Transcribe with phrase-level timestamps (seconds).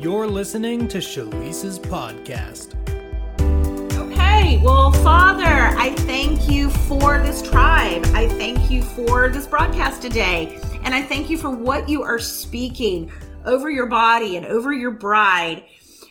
[0.00, 2.76] You're listening to Schlyce's podcast.
[3.98, 5.44] Okay, well, Father,
[5.76, 8.06] I thank you for this tribe.
[8.14, 10.60] I thank you for this broadcast today.
[10.84, 13.10] And I thank you for what you are speaking
[13.44, 15.64] over your body and over your bride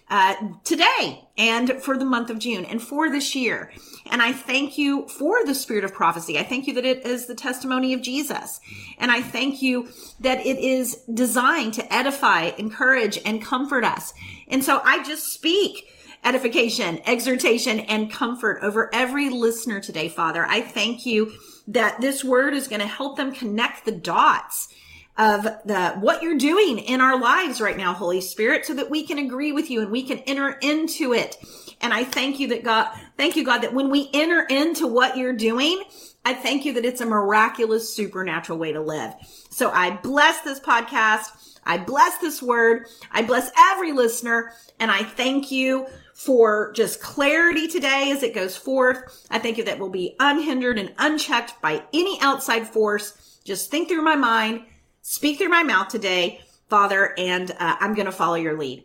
[0.09, 3.71] uh, today and for the month of June and for this year.
[4.09, 6.39] And I thank you for the spirit of prophecy.
[6.39, 8.59] I thank you that it is the testimony of Jesus.
[8.97, 9.89] And I thank you
[10.21, 14.13] that it is designed to edify, encourage, and comfort us.
[14.47, 15.89] And so I just speak
[16.23, 20.45] edification, exhortation, and comfort over every listener today, Father.
[20.45, 21.31] I thank you
[21.67, 24.73] that this word is going to help them connect the dots
[25.17, 29.05] of the what you're doing in our lives right now, Holy Spirit, so that we
[29.05, 31.37] can agree with you and we can enter into it.
[31.81, 35.17] And I thank you that God, thank you, God, that when we enter into what
[35.17, 35.83] you're doing,
[36.25, 39.13] I thank you that it's a miraculous, supernatural way to live.
[39.49, 41.59] So I bless this podcast.
[41.63, 42.87] I bless this word.
[43.11, 44.53] I bless every listener.
[44.79, 49.25] And I thank you for just clarity today as it goes forth.
[49.29, 53.39] I thank you that will be unhindered and unchecked by any outside force.
[53.43, 54.63] Just think through my mind
[55.07, 58.83] speak through my mouth today, Father, and uh, I'm going to follow your lead.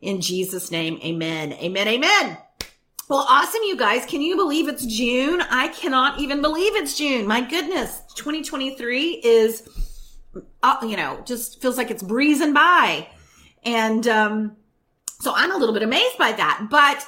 [0.00, 1.52] In Jesus' name, amen.
[1.52, 1.86] Amen.
[1.86, 2.36] Amen.
[3.08, 4.04] Well, awesome, you guys.
[4.04, 5.40] Can you believe it's June?
[5.40, 7.28] I cannot even believe it's June.
[7.28, 8.02] My goodness.
[8.16, 9.68] 2023 is,
[10.64, 13.08] uh, you know, just feels like it's breezing by.
[13.64, 14.56] And, um,
[15.20, 16.66] so I'm a little bit amazed by that.
[16.70, 17.06] But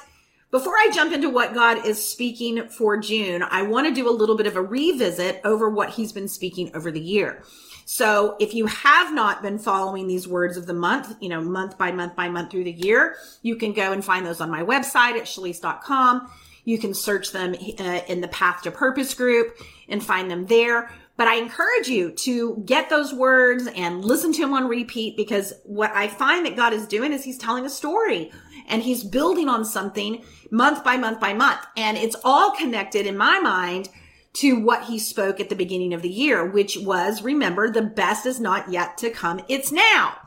[0.51, 4.11] before I jump into what God is speaking for June, I want to do a
[4.11, 7.43] little bit of a revisit over what he's been speaking over the year.
[7.85, 11.77] So if you have not been following these words of the month, you know, month
[11.77, 14.63] by month by month through the year, you can go and find those on my
[14.63, 16.31] website at schlyce.com.
[16.63, 19.55] You can search them uh, in the Path to Purpose group
[19.87, 20.89] and find them there.
[21.17, 25.53] But I encourage you to get those words and listen to them on repeat because
[25.63, 28.31] what I find that God is doing is he's telling a story
[28.67, 31.65] and he's building on something month by month by month.
[31.77, 33.89] And it's all connected in my mind
[34.33, 38.25] to what he spoke at the beginning of the year, which was, remember, the best
[38.25, 39.41] is not yet to come.
[39.47, 40.17] It's now.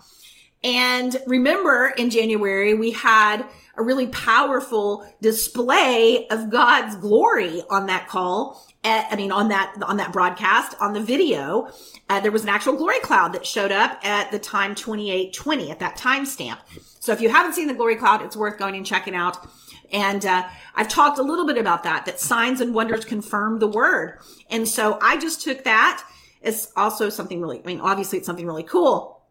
[0.65, 3.45] And remember in January, we had
[3.77, 8.67] a really powerful display of God's glory on that call.
[8.83, 11.69] I mean, on that, on that broadcast, on the video,
[12.09, 15.79] uh, there was an actual glory cloud that showed up at the time 2820 at
[15.81, 16.59] that timestamp.
[17.01, 19.47] So if you haven't seen the glory cloud, it's worth going and checking out.
[19.93, 23.69] And uh, I've talked a little bit about that, that signs and wonders confirm the
[23.69, 24.19] word.
[24.51, 26.05] And so I just took that
[26.43, 29.23] as also something really, I mean, obviously it's something really cool,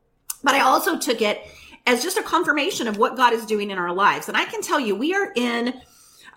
[0.43, 1.41] but I also took it
[1.85, 4.27] as just a confirmation of what God is doing in our lives.
[4.27, 5.73] And I can tell you, we are in,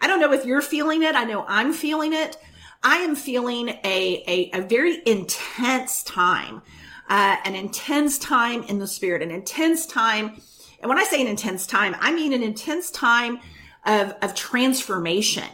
[0.00, 1.14] I don't know if you're feeling it.
[1.14, 2.36] I know I'm feeling it.
[2.82, 6.62] I am feeling a, a, a very intense time,
[7.08, 10.40] uh, an intense time in the spirit, an intense time.
[10.80, 13.40] And when I say an intense time, I mean an intense time
[13.84, 15.44] of, of transformation.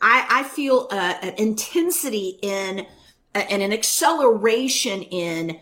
[0.00, 2.86] I, I feel uh, an intensity in
[3.34, 5.58] uh, and an acceleration in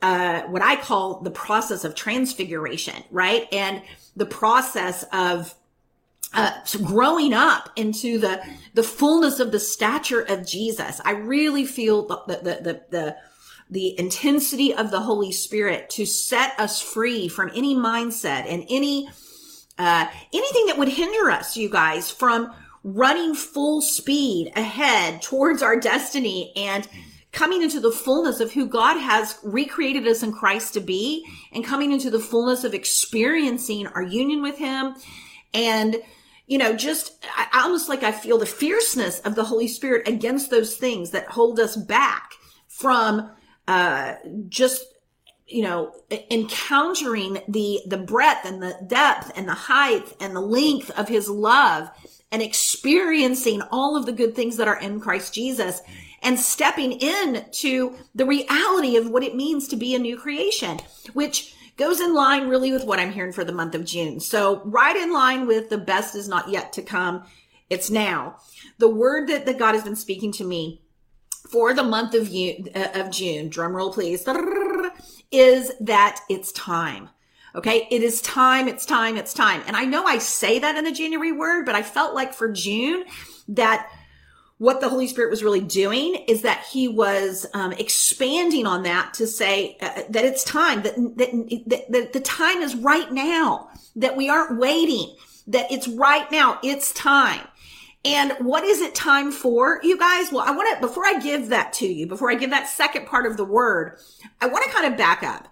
[0.00, 3.46] uh, what I call the process of transfiguration, right?
[3.52, 3.82] And
[4.16, 5.54] the process of
[6.34, 6.52] uh,
[6.82, 8.42] growing up into the
[8.74, 11.00] the fullness of the stature of Jesus.
[11.04, 13.16] I really feel the the the, the the
[13.98, 19.08] intensity of the Holy Spirit to set us free from any mindset and any
[19.78, 22.52] uh, anything that would hinder us, you guys, from
[22.84, 26.86] running full speed ahead towards our destiny and
[27.32, 31.64] coming into the fullness of who God has recreated us in Christ to be and
[31.64, 34.94] coming into the fullness of experiencing our union with Him.
[35.54, 35.96] And,
[36.46, 40.50] you know, just I, almost like I feel the fierceness of the Holy Spirit against
[40.50, 42.32] those things that hold us back
[42.68, 43.30] from,
[43.68, 44.14] uh,
[44.48, 44.84] just
[45.46, 45.92] you know,
[46.30, 51.28] encountering the, the breadth and the depth and the height and the length of his
[51.28, 51.90] love
[52.30, 55.82] and experiencing all of the good things that are in Christ Jesus
[56.22, 60.78] and stepping in to the reality of what it means to be a new creation,
[61.12, 64.20] which goes in line really with what I'm hearing for the month of June.
[64.20, 67.24] So right in line with the best is not yet to come.
[67.68, 68.36] It's now.
[68.78, 70.80] The word that, that God has been speaking to me
[71.50, 74.26] for the month of, uh, of June, drum roll please,
[75.30, 77.08] is that it's time.
[77.54, 77.86] Okay.
[77.90, 78.66] It is time.
[78.66, 79.16] It's time.
[79.16, 79.62] It's time.
[79.66, 82.50] And I know I say that in the January word, but I felt like for
[82.50, 83.04] June
[83.48, 83.88] that
[84.56, 89.12] what the Holy Spirit was really doing is that he was um, expanding on that
[89.14, 93.68] to say uh, that it's time that, that, that, that the time is right now,
[93.96, 95.14] that we aren't waiting,
[95.48, 96.60] that it's right now.
[96.62, 97.40] It's time.
[98.04, 100.32] And what is it time for, you guys?
[100.32, 103.06] Well, I want to, before I give that to you, before I give that second
[103.06, 103.98] part of the word,
[104.40, 105.48] I want to kind of back up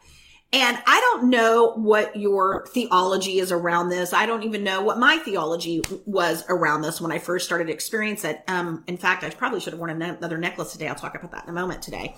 [0.53, 4.13] And I don't know what your theology is around this.
[4.13, 7.73] I don't even know what my theology was around this when I first started to
[7.73, 8.43] experience it.
[8.49, 10.89] Um, in fact, I probably should have worn another necklace today.
[10.89, 12.17] I'll talk about that in a moment today.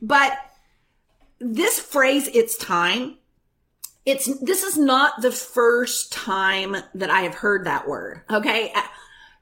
[0.00, 0.32] But
[1.40, 3.18] this phrase, it's time,
[4.06, 8.22] it's, this is not the first time that I have heard that word.
[8.30, 8.72] Okay.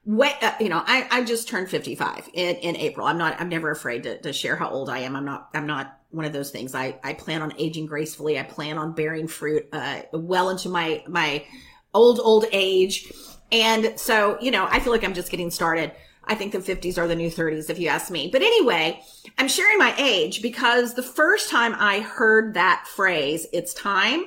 [0.05, 3.07] Wait, uh, you know, I, I just turned 55 in, in April.
[3.07, 5.15] I'm not, I'm never afraid to, to share how old I am.
[5.15, 6.75] I'm not, I'm not one of those things.
[6.75, 8.37] I, I plan on aging gracefully.
[8.37, 11.45] I plan on bearing fruit, uh, well into my, my
[11.93, 13.13] old, old age.
[13.51, 15.93] And so, you know, I feel like I'm just getting started.
[16.25, 18.29] I think the 50s are the new 30s, if you ask me.
[18.29, 19.01] But anyway,
[19.37, 24.25] I'm sharing my age because the first time I heard that phrase, it's time,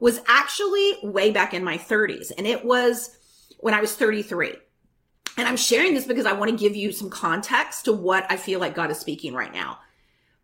[0.00, 2.32] was actually way back in my 30s.
[2.36, 3.16] And it was
[3.60, 4.54] when I was 33.
[5.36, 8.36] And I'm sharing this because I want to give you some context to what I
[8.36, 9.78] feel like God is speaking right now.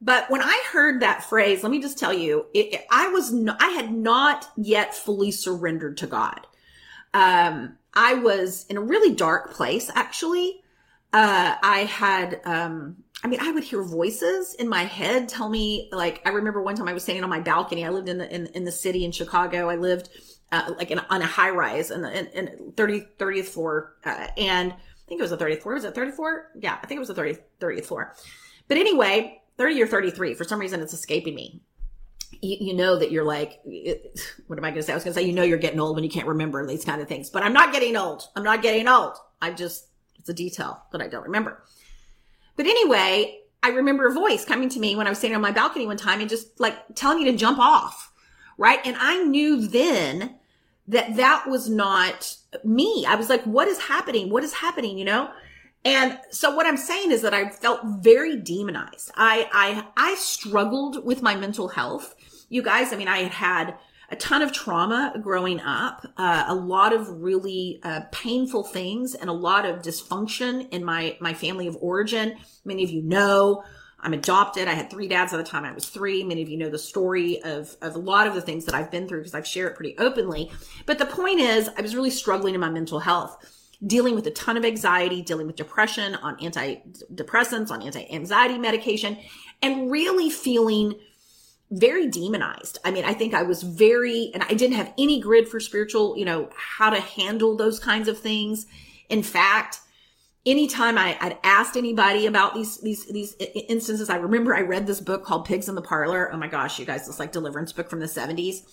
[0.00, 3.32] But when I heard that phrase, let me just tell you, it, it, I was,
[3.32, 6.46] no, I had not yet fully surrendered to God.
[7.12, 10.62] Um, I was in a really dark place, actually.
[11.12, 15.90] Uh, I had, um, I mean, I would hear voices in my head tell me,
[15.92, 17.84] like, I remember one time I was standing on my balcony.
[17.84, 19.69] I lived in the, in, in the city in Chicago.
[19.69, 20.08] I lived,
[20.52, 23.97] uh, like in, on a high rise in the in, in 30, 30th floor.
[24.05, 24.76] Uh, and I
[25.08, 25.75] think it was the 30th floor.
[25.75, 26.50] Was it 34?
[26.61, 28.14] Yeah, I think it was the 30th, 30th floor.
[28.69, 31.61] But anyway, 30 or 33, for some reason it's escaping me.
[32.41, 33.61] You, you know that you're like,
[34.47, 34.93] what am I going to say?
[34.93, 36.85] I was going to say, you know, you're getting old when you can't remember these
[36.85, 38.29] kind of things, but I'm not getting old.
[38.37, 39.17] I'm not getting old.
[39.43, 39.88] I just,
[40.19, 41.62] it's a detail that I don't remember.
[42.56, 45.50] But anyway, I remember a voice coming to me when I was standing on my
[45.50, 48.12] balcony one time and just like telling me to jump off.
[48.56, 48.81] Right.
[48.85, 50.37] And I knew then
[50.90, 53.04] that that was not me.
[53.08, 54.31] I was like, what is happening?
[54.31, 54.98] What is happening?
[54.98, 55.31] You know?
[55.84, 59.10] And so what I'm saying is that I felt very demonized.
[59.14, 62.14] I, I, I struggled with my mental health.
[62.50, 63.78] You guys, I mean, I had had
[64.10, 69.31] a ton of trauma growing up, uh, a lot of really uh, painful things and
[69.31, 72.37] a lot of dysfunction in my, my family of origin.
[72.64, 73.62] Many of you know
[74.02, 74.69] I'm adopted.
[74.69, 76.25] I had three dads at the time I was three.
[76.25, 78.91] Many of you know the story of, of a lot of the things that I've
[78.91, 80.50] been through because I've shared it pretty openly.
[80.87, 83.37] But the point is, I was really struggling in my mental health,
[83.87, 89.19] dealing with a ton of anxiety, dealing with depression on antidepressants, on anti-anxiety medication,
[89.62, 90.94] and really feeling
[91.70, 92.79] very demonized.
[92.85, 96.17] I mean, I think I was very, and I didn't have any grid for spiritual,
[96.17, 98.67] you know, how to handle those kinds of things.
[99.08, 99.79] In fact,
[100.46, 103.37] anytime I, would asked anybody about these these these
[103.69, 106.32] instances, I remember I read this book called Pigs in the Parlor.
[106.32, 108.64] Oh my gosh, you guys, it's like deliverance book from the seventies.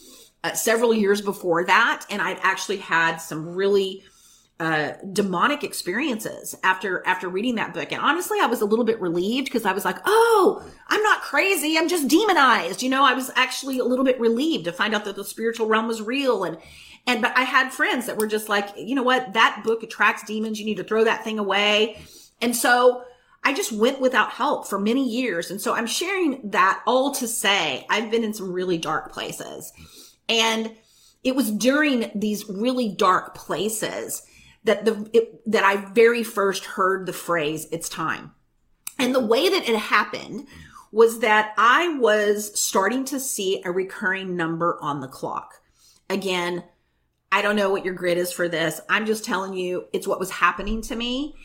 [0.43, 4.03] Uh, several years before that, and I'd actually had some really
[4.59, 7.91] uh, demonic experiences after after reading that book.
[7.91, 11.21] And honestly, I was a little bit relieved because I was like, "Oh, I'm not
[11.21, 11.77] crazy.
[11.77, 15.05] I'm just demonized." You know, I was actually a little bit relieved to find out
[15.05, 16.57] that the spiritual realm was real and
[17.07, 19.33] and, but I had friends that were just like, you know what?
[19.33, 20.59] That book attracts demons.
[20.59, 21.99] You need to throw that thing away.
[22.41, 23.03] And so
[23.43, 25.49] I just went without help for many years.
[25.49, 29.71] And so I'm sharing that all to say I've been in some really dark places.
[30.27, 30.75] And
[31.23, 34.21] it was during these really dark places
[34.65, 38.33] that the, it, that I very first heard the phrase, it's time.
[38.99, 40.45] And the way that it happened
[40.91, 45.53] was that I was starting to see a recurring number on the clock.
[46.09, 46.63] Again,
[47.31, 48.79] I don't know what your grid is for this.
[48.89, 51.35] I'm just telling you, it's what was happening to me.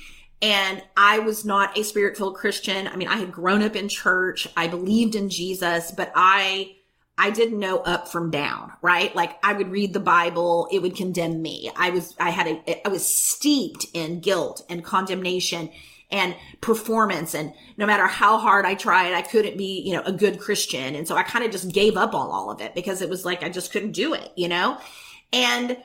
[0.40, 2.88] And I was not a spirit filled Christian.
[2.88, 4.48] I mean, I had grown up in church.
[4.56, 6.76] I believed in Jesus, but I,
[7.16, 9.14] I didn't know up from down, right?
[9.14, 10.68] Like I would read the Bible.
[10.72, 11.70] It would condemn me.
[11.76, 15.70] I was, I had a, I was steeped in guilt and condemnation
[16.10, 17.34] and performance.
[17.34, 20.94] And no matter how hard I tried, I couldn't be, you know, a good Christian.
[20.94, 23.24] And so I kind of just gave up on all of it because it was
[23.24, 24.78] like, I just couldn't do it, you know?
[25.32, 25.76] And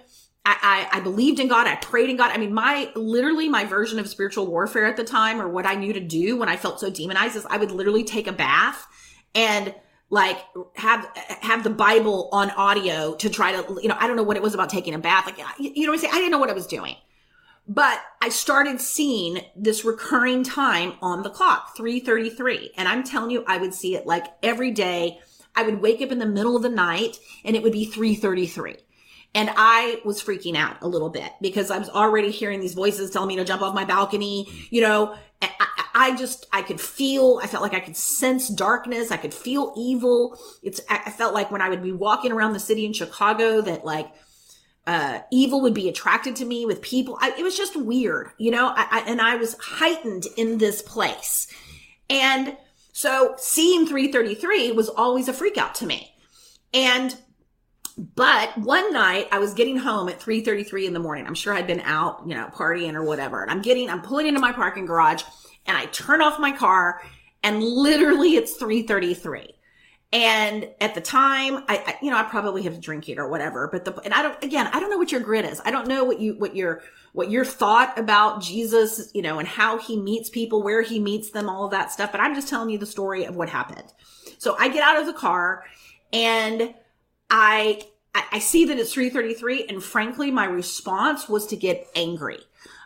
[0.47, 1.67] I, I, I, believed in God.
[1.67, 2.31] I prayed in God.
[2.31, 5.75] I mean, my literally my version of spiritual warfare at the time, or what I
[5.75, 8.87] knew to do when I felt so demonized, is I would literally take a bath
[9.35, 9.75] and
[10.09, 10.37] like
[10.75, 11.05] have
[11.41, 14.43] have the Bible on audio to try to you know I don't know what it
[14.43, 15.25] was about taking a bath.
[15.25, 16.13] Like you know what I'm saying?
[16.13, 16.95] I didn't know what I was doing,
[17.67, 23.03] but I started seeing this recurring time on the clock, three thirty three, and I'm
[23.03, 25.19] telling you, I would see it like every day.
[25.55, 28.75] I would wake up in the middle of the night and it would be 333
[29.37, 33.11] and I was freaking out a little bit because I was already hearing these voices
[33.11, 35.51] telling me to jump off my balcony, you know, I,
[35.93, 39.11] I, just, I could feel, I felt like I could sense darkness.
[39.11, 40.39] I could feel evil.
[40.63, 43.85] It's, I felt like when I would be walking around the city in Chicago that
[43.85, 44.11] like,
[44.87, 47.19] uh, evil would be attracted to me with people.
[47.21, 51.45] I, it was just weird, you know, I, and I was heightened in this place.
[52.09, 52.57] And
[52.91, 56.11] so seeing 333 was always a freak out to me.
[56.73, 57.15] And
[57.97, 61.25] but one night I was getting home at 3:33 in the morning.
[61.25, 63.41] I'm sure I'd been out, you know, partying or whatever.
[63.41, 65.23] And I'm getting I'm pulling into my parking garage
[65.65, 67.01] and I turn off my car
[67.43, 69.53] and literally it's 3:33.
[70.13, 73.27] And at the time, I, I, you know, I probably have to drink it or
[73.27, 75.61] whatever, but the, and I don't, again, I don't know what your grid is.
[75.65, 79.45] I don't know what you, what your, what your thought about Jesus, you know, and
[79.45, 82.13] how he meets people, where he meets them, all of that stuff.
[82.13, 83.91] But I'm just telling you the story of what happened.
[84.37, 85.65] So I get out of the car
[86.13, 86.73] and
[87.29, 87.81] I,
[88.13, 92.39] I see that it's 333 and frankly, my response was to get angry.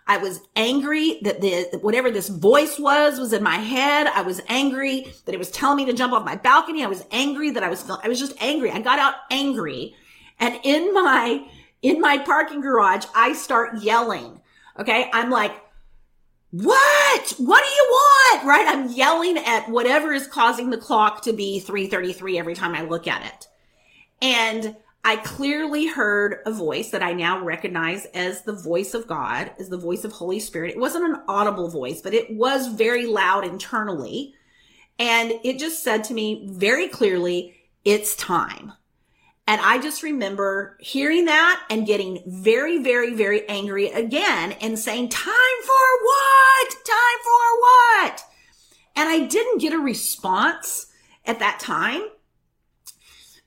[0.08, 4.08] I was angry that the, whatever this voice was, was in my head.
[4.08, 6.84] I was angry that it was telling me to jump off my balcony.
[6.84, 8.72] I was angry that I was, I was just angry.
[8.72, 9.96] I got out angry
[10.40, 11.46] and in my,
[11.82, 14.42] in my parking garage, I start yelling.
[14.80, 15.10] Okay.
[15.14, 15.54] I'm like,
[16.52, 17.34] what?
[17.38, 18.46] What do you want?
[18.46, 18.66] Right?
[18.68, 23.08] I'm yelling at whatever is causing the clock to be 333 every time I look
[23.08, 23.48] at it.
[24.22, 29.52] And I clearly heard a voice that I now recognize as the voice of God,
[29.60, 30.72] as the voice of Holy Spirit.
[30.72, 34.36] It wasn't an audible voice, but it was very loud internally.
[35.00, 38.74] And it just said to me very clearly, it's time.
[39.48, 45.10] And I just remember hearing that and getting very, very, very angry again and saying,
[45.10, 46.70] time for what?
[46.70, 48.24] Time for what?
[48.96, 50.88] And I didn't get a response
[51.26, 52.04] at that time.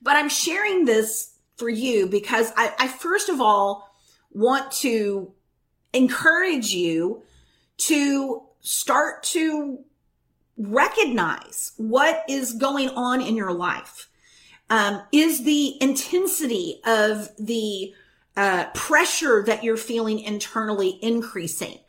[0.05, 3.91] But I'm sharing this for you because I, I first of all
[4.31, 5.33] want to
[5.93, 7.23] encourage you
[7.77, 9.79] to start to
[10.57, 14.07] recognize what is going on in your life.
[14.69, 17.93] Um, is the intensity of the
[18.37, 21.79] uh, pressure that you're feeling internally increasing?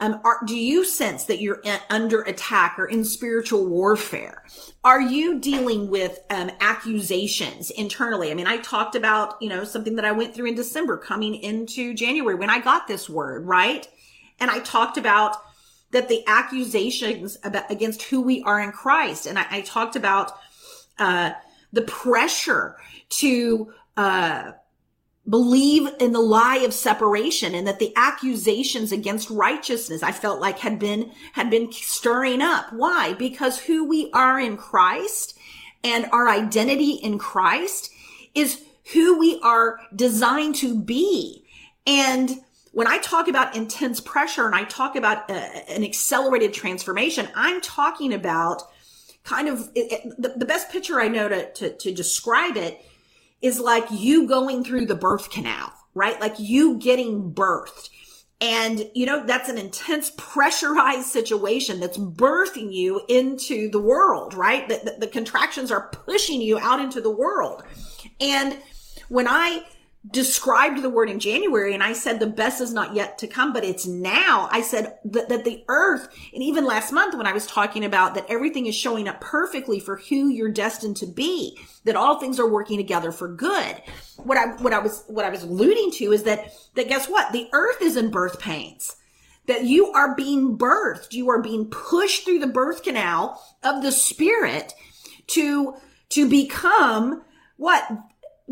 [0.00, 4.44] Um, are, do you sense that you're in, under attack or in spiritual warfare?
[4.82, 8.30] Are you dealing with um, accusations internally?
[8.30, 11.36] I mean, I talked about, you know, something that I went through in December coming
[11.36, 13.86] into January when I got this word, right?
[14.40, 15.36] And I talked about
[15.92, 19.26] that the accusations about, against who we are in Christ.
[19.26, 20.32] And I, I talked about,
[20.98, 21.30] uh,
[21.72, 22.76] the pressure
[23.10, 24.52] to, uh,
[25.28, 30.58] believe in the lie of separation and that the accusations against righteousness I felt like
[30.58, 32.72] had been, had been stirring up.
[32.72, 33.14] Why?
[33.14, 35.38] Because who we are in Christ
[35.82, 37.90] and our identity in Christ
[38.34, 38.62] is
[38.92, 41.44] who we are designed to be.
[41.86, 42.40] And
[42.72, 45.34] when I talk about intense pressure and I talk about uh,
[45.68, 48.62] an accelerated transformation, I'm talking about
[49.22, 52.84] kind of it, it, the, the best picture I know to, to, to describe it
[53.44, 56.18] is like you going through the birth canal, right?
[56.18, 57.90] Like you getting birthed.
[58.40, 64.66] And, you know, that's an intense pressurized situation that's birthing you into the world, right?
[64.70, 67.62] That the, the, contractions are pushing you out into the world.
[68.18, 68.58] And
[69.08, 69.64] when I
[70.10, 73.54] described the word in January and I said the best is not yet to come,
[73.54, 74.48] but it's now.
[74.52, 78.14] I said that, that the earth, and even last month when I was talking about
[78.14, 82.38] that everything is showing up perfectly for who you're destined to be, that all things
[82.38, 83.82] are working together for good.
[84.16, 87.32] What I, what I was, what I was alluding to is that, that guess what?
[87.32, 88.96] The earth is in birth pains.
[89.46, 91.12] That you are being birthed.
[91.12, 94.72] You are being pushed through the birth canal of the spirit
[95.28, 95.74] to,
[96.10, 97.22] to become
[97.56, 97.86] what?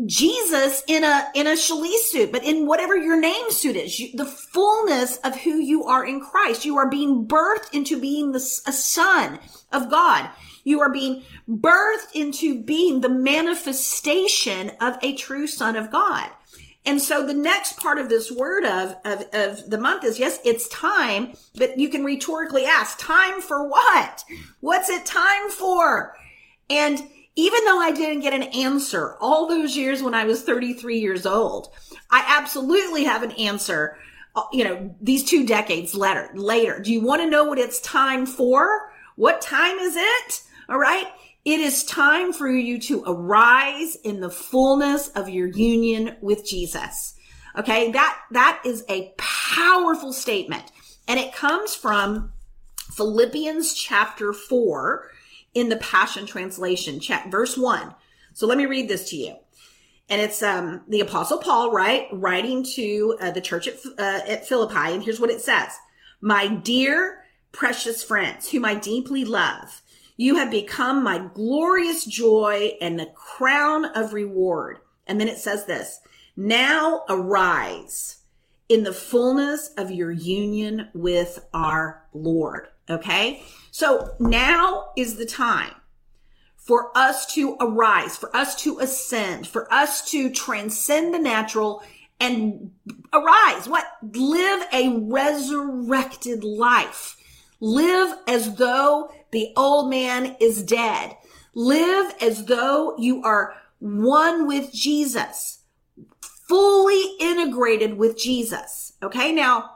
[0.05, 4.09] Jesus in a in a Schlyce suit, but in whatever your name suit is, you,
[4.17, 6.65] the fullness of who you are in Christ.
[6.65, 9.39] You are being birthed into being the, a son
[9.71, 10.29] of God.
[10.63, 16.29] You are being birthed into being the manifestation of a true son of God.
[16.85, 20.39] And so the next part of this word of, of, of the month is yes,
[20.43, 24.23] it's time, but you can rhetorically ask, time for what?
[24.59, 26.15] What's it time for?
[26.69, 27.01] And
[27.35, 31.25] even though I didn't get an answer all those years when I was 33 years
[31.25, 31.73] old,
[32.11, 33.97] I absolutely have an answer,
[34.35, 36.79] uh, you know, these two decades later, later.
[36.79, 38.91] Do you want to know what it's time for?
[39.15, 40.43] What time is it?
[40.69, 41.07] All right.
[41.45, 47.15] It is time for you to arise in the fullness of your union with Jesus.
[47.57, 47.91] Okay.
[47.91, 50.71] That, that is a powerful statement
[51.07, 52.31] and it comes from
[52.95, 55.09] Philippians chapter four,
[55.53, 56.99] in the Passion Translation.
[56.99, 57.95] Check verse one.
[58.33, 59.35] So let me read this to you.
[60.09, 64.47] And it's um, the Apostle Paul, right, writing to uh, the church at, uh, at
[64.47, 64.93] Philippi.
[64.93, 65.71] And here's what it says
[66.21, 69.81] My dear, precious friends, whom I deeply love,
[70.17, 74.79] you have become my glorious joy and the crown of reward.
[75.07, 75.99] And then it says this
[76.35, 78.17] Now arise
[78.69, 82.67] in the fullness of your union with our Lord.
[82.89, 83.43] Okay.
[83.73, 85.73] So now is the time
[86.57, 91.81] for us to arise, for us to ascend, for us to transcend the natural
[92.19, 92.69] and
[93.11, 93.67] arise.
[93.67, 93.87] What?
[94.03, 97.17] Live a resurrected life.
[97.59, 101.17] Live as though the old man is dead.
[101.55, 105.63] Live as though you are one with Jesus,
[106.19, 108.93] fully integrated with Jesus.
[109.01, 109.31] Okay.
[109.31, 109.72] Now,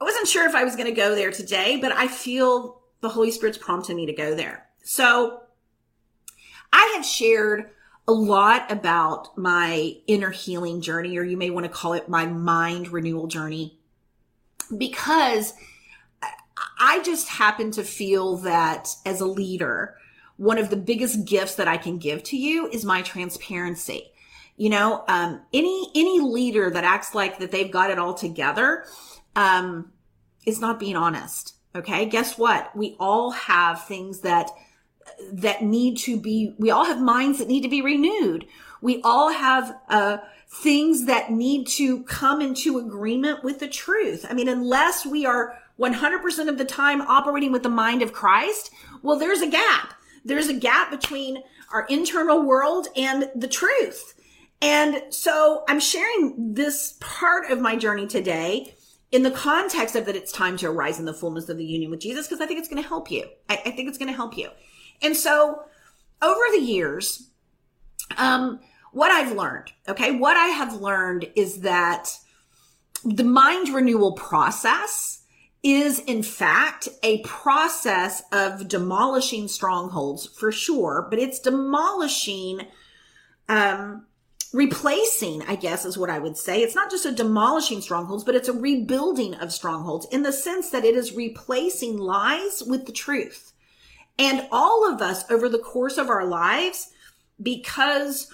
[0.00, 3.08] I wasn't sure if I was going to go there today, but I feel the
[3.08, 4.66] Holy Spirit's prompting me to go there.
[4.82, 5.42] So
[6.72, 7.70] I have shared
[8.06, 12.26] a lot about my inner healing journey, or you may want to call it my
[12.26, 13.78] mind renewal journey,
[14.76, 15.52] because
[16.80, 19.96] I just happen to feel that as a leader,
[20.36, 24.12] one of the biggest gifts that I can give to you is my transparency.
[24.56, 28.84] You know, um, any any leader that acts like that they've got it all together
[29.38, 29.92] um,
[30.60, 31.54] not being honest.
[31.76, 32.74] Okay, guess what?
[32.76, 34.50] We all have things that
[35.32, 36.54] that need to be.
[36.58, 38.46] We all have minds that need to be renewed.
[38.80, 40.18] We all have uh,
[40.48, 44.26] things that need to come into agreement with the truth.
[44.28, 48.70] I mean, unless we are 100% of the time operating with the mind of Christ,
[49.02, 49.94] well, there's a gap.
[50.24, 51.42] There's a gap between
[51.72, 54.14] our internal world and the truth.
[54.62, 58.74] And so I'm sharing this part of my journey today
[59.10, 61.90] in the context of that it's time to arise in the fullness of the union
[61.90, 63.24] with Jesus, because I think it's going to help you.
[63.48, 64.50] I, I think it's going to help you.
[65.00, 65.62] And so
[66.20, 67.30] over the years,
[68.16, 68.60] um,
[68.92, 72.10] what I've learned, okay, what I have learned is that
[73.04, 75.22] the mind renewal process
[75.62, 82.62] is in fact a process of demolishing strongholds for sure, but it's demolishing,
[83.48, 84.06] um,
[84.52, 86.62] replacing, I guess is what I would say.
[86.62, 90.70] It's not just a demolishing strongholds, but it's a rebuilding of strongholds in the sense
[90.70, 93.52] that it is replacing lies with the truth.
[94.18, 96.92] And all of us over the course of our lives,
[97.42, 98.28] because,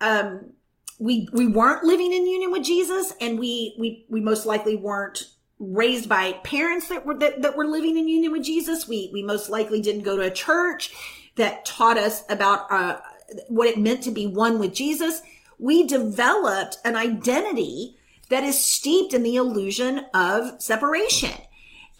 [0.00, 0.52] um,
[1.00, 5.24] we, we weren't living in union with Jesus and we, we, we most likely weren't
[5.58, 8.88] raised by parents that were that, that were living in union with Jesus.
[8.88, 10.92] We we most likely didn't go to a church
[11.36, 13.00] that taught us about uh,
[13.48, 15.22] what it meant to be one with Jesus.
[15.58, 17.96] We developed an identity
[18.30, 21.32] that is steeped in the illusion of separation.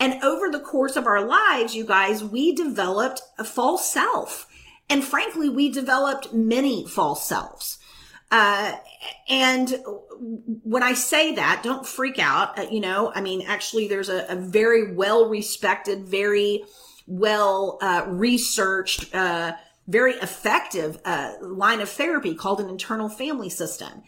[0.00, 4.46] And over the course of our lives, you guys, we developed a false self.
[4.90, 7.78] And frankly, we developed many false selves.
[8.30, 8.76] Uh,
[9.28, 9.76] and
[10.64, 12.58] when I say that, don't freak out.
[12.58, 16.64] Uh, you know, I mean, actually, there's a, a very well respected, very
[17.06, 19.52] well uh, researched, uh,
[19.86, 24.02] very effective uh, line of therapy called an internal family system.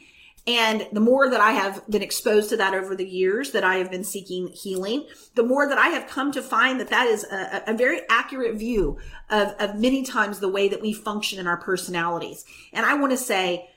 [0.47, 3.77] And the more that I have been exposed to that over the years that I
[3.77, 7.25] have been seeking healing, the more that I have come to find that that is
[7.25, 8.97] a, a, very accurate view
[9.29, 12.45] of, of many times the way that we function in our personalities.
[12.73, 13.69] And I want to say,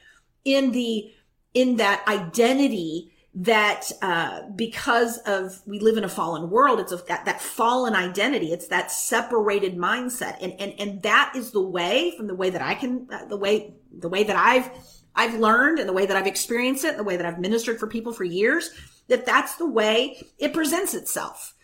[0.45, 1.11] in the
[1.55, 6.97] in that identity that uh, because of we live in a fallen world it's a,
[7.07, 10.35] that, that fallen identity it's that separated mindset.
[10.41, 13.37] And and and that is the way from the way that i can uh, the
[13.37, 14.69] way the way that i've
[15.15, 17.79] i've learned and the way that i've experienced it and the way that i've ministered
[17.79, 18.71] for people for years
[19.07, 21.55] that that's the way it presents itself.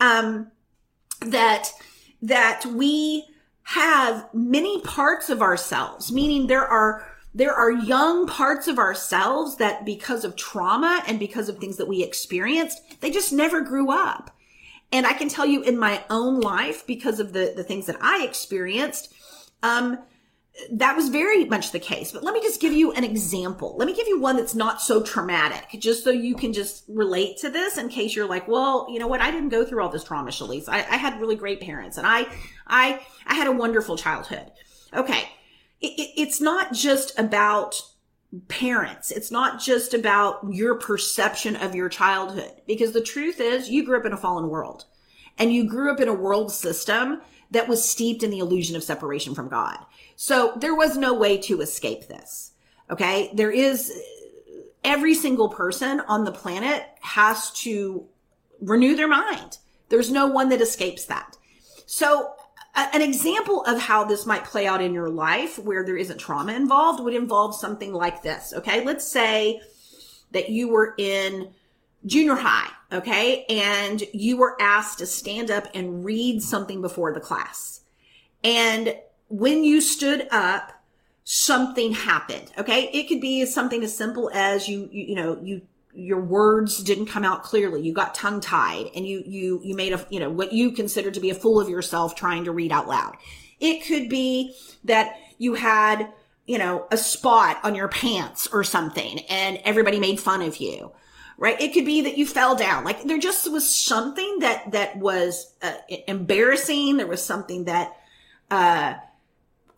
[0.00, 0.50] Um
[1.20, 1.72] that
[2.22, 3.24] that we
[3.64, 7.06] have many parts of ourselves meaning there are
[7.38, 11.86] there are young parts of ourselves that because of trauma and because of things that
[11.86, 14.36] we experienced, they just never grew up.
[14.90, 17.96] And I can tell you in my own life, because of the, the things that
[18.00, 19.14] I experienced,
[19.62, 20.00] um,
[20.72, 22.10] that was very much the case.
[22.10, 23.76] But let me just give you an example.
[23.78, 27.36] Let me give you one that's not so traumatic, just so you can just relate
[27.38, 29.20] to this in case you're like, well, you know what?
[29.20, 30.68] I didn't go through all this trauma, Schlyce.
[30.68, 32.26] I, I had really great parents and I,
[32.66, 34.50] I, I had a wonderful childhood.
[34.92, 35.28] Okay
[35.80, 37.80] it, it's not just about
[38.48, 39.10] parents.
[39.10, 43.98] It's not just about your perception of your childhood because the truth is you grew
[43.98, 44.84] up in a fallen world
[45.38, 48.82] and you grew up in a world system that was steeped in the illusion of
[48.82, 49.78] separation from God.
[50.16, 52.52] So there was no way to escape this.
[52.90, 53.30] Okay.
[53.32, 53.92] There is
[54.84, 58.06] every single person on the planet has to
[58.60, 59.58] renew their mind.
[59.88, 61.38] There's no one that escapes that.
[61.86, 62.34] So
[62.92, 66.52] an example of how this might play out in your life where there isn't trauma
[66.52, 68.52] involved would involve something like this.
[68.52, 68.84] Okay.
[68.84, 69.60] Let's say
[70.32, 71.50] that you were in
[72.06, 72.70] junior high.
[72.92, 73.44] Okay.
[73.48, 77.80] And you were asked to stand up and read something before the class.
[78.44, 78.96] And
[79.28, 80.72] when you stood up,
[81.24, 82.52] something happened.
[82.58, 82.90] Okay.
[82.92, 85.62] It could be something as simple as you, you, you know, you
[85.98, 87.82] your words didn't come out clearly.
[87.82, 91.14] You got tongue tied and you, you, you made a, you know, what you considered
[91.14, 93.16] to be a fool of yourself trying to read out loud.
[93.58, 96.12] It could be that you had,
[96.46, 100.92] you know, a spot on your pants or something and everybody made fun of you.
[101.36, 101.60] Right.
[101.60, 102.84] It could be that you fell down.
[102.84, 105.74] Like there just was something that, that was uh,
[106.06, 106.96] embarrassing.
[106.96, 107.96] There was something that,
[108.52, 108.94] uh,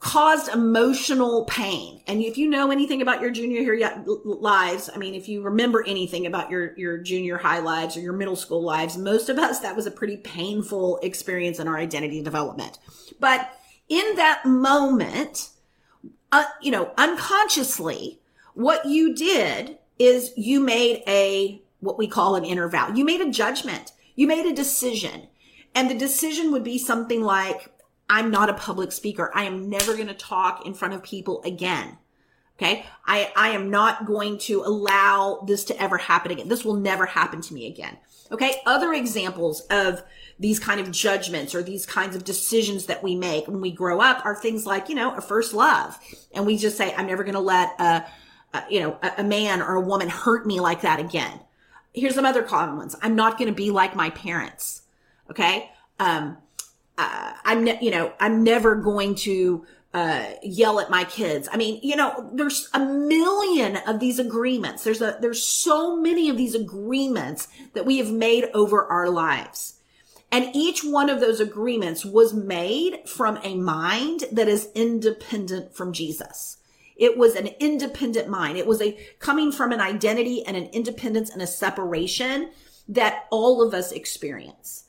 [0.01, 2.01] caused emotional pain.
[2.07, 5.85] And if you know anything about your junior year lives, I mean, if you remember
[5.87, 9.61] anything about your, your junior high lives or your middle school lives, most of us,
[9.61, 12.79] that was a pretty painful experience in our identity development.
[13.21, 13.55] But
[13.91, 15.51] in that moment,
[16.33, 18.21] uh, you know, unconsciously,
[18.55, 22.89] what you did is you made a, what we call an inner vow.
[22.89, 23.93] You made a judgment.
[24.17, 25.29] You made a decision.
[25.75, 27.71] And the decision would be something like,
[28.11, 29.31] I'm not a public speaker.
[29.35, 31.97] I am never going to talk in front of people again.
[32.59, 32.85] Okay.
[33.07, 36.49] I, I am not going to allow this to ever happen again.
[36.49, 37.97] This will never happen to me again.
[38.33, 38.57] Okay.
[38.67, 40.03] Other examples of
[40.41, 44.01] these kind of judgments or these kinds of decisions that we make when we grow
[44.01, 45.97] up are things like, you know, a first love.
[46.35, 48.05] And we just say, I'm never going to let a,
[48.55, 51.41] a, you know, a, a man or a woman hurt me like that again.
[51.95, 52.97] Here's some other common ones.
[53.03, 54.83] I'm not going to be like my parents.
[55.31, 55.71] Okay.
[56.01, 56.39] Um,
[57.01, 61.49] uh, I'm, ne- you know, I'm never going to, uh, yell at my kids.
[61.51, 64.85] I mean, you know, there's a million of these agreements.
[64.85, 69.81] There's a, there's so many of these agreements that we have made over our lives.
[70.31, 75.93] And each one of those agreements was made from a mind that is independent from
[75.93, 76.59] Jesus.
[76.97, 78.59] It was an independent mind.
[78.59, 82.51] It was a coming from an identity and an independence and a separation
[82.89, 84.85] that all of us experience.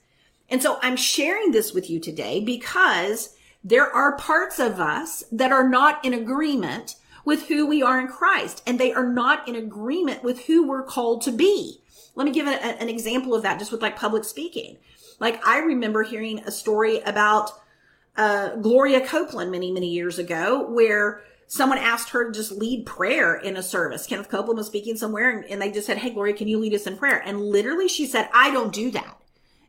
[0.51, 5.53] And so I'm sharing this with you today because there are parts of us that
[5.53, 9.55] are not in agreement with who we are in Christ and they are not in
[9.55, 11.81] agreement with who we're called to be.
[12.15, 14.77] Let me give a, an example of that just with like public speaking.
[15.19, 17.51] Like I remember hearing a story about
[18.17, 23.35] uh, Gloria Copeland many, many years ago where someone asked her to just lead prayer
[23.35, 24.05] in a service.
[24.07, 26.73] Kenneth Copeland was speaking somewhere and, and they just said, Hey, Gloria, can you lead
[26.73, 27.21] us in prayer?
[27.25, 29.20] And literally she said, I don't do that.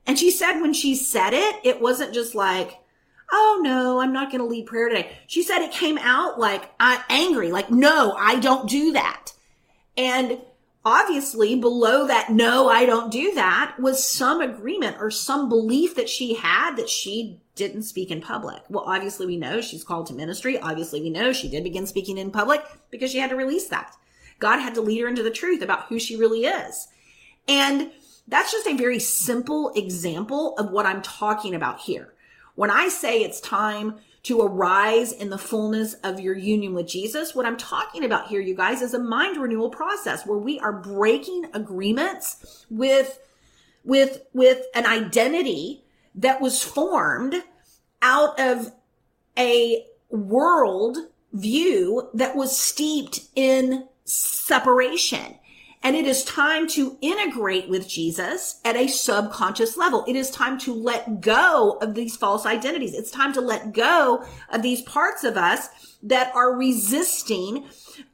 [0.06, 2.78] And she said when she said it, it wasn't just like,
[3.32, 5.12] oh no, I'm not going to lead prayer today.
[5.26, 9.32] She said it came out like uh, angry, like, no, I don't do that.
[9.96, 10.40] And
[10.84, 16.08] obviously below that, no, I don't do that was some agreement or some belief that
[16.08, 18.62] she had that she didn't speak in public.
[18.68, 20.58] Well, obviously we know she's called to ministry.
[20.58, 23.94] Obviously we know she did begin speaking in public because she had to release that.
[24.38, 26.88] God had to lead her into the truth about who she really is.
[27.46, 27.90] And
[28.28, 32.14] that's just a very simple example of what I'm talking about here.
[32.54, 37.34] When I say it's time to arise in the fullness of your union with Jesus,
[37.34, 40.72] what I'm talking about here, you guys, is a mind renewal process where we are
[40.72, 43.18] breaking agreements with,
[43.84, 45.82] with, with an identity
[46.14, 47.42] that was formed
[48.00, 48.72] out of
[49.36, 50.98] a world
[51.32, 55.38] view that was steeped in separation.
[55.82, 60.04] And it is time to integrate with Jesus at a subconscious level.
[60.06, 62.94] It is time to let go of these false identities.
[62.94, 65.68] It's time to let go of these parts of us
[66.04, 67.66] that are resisting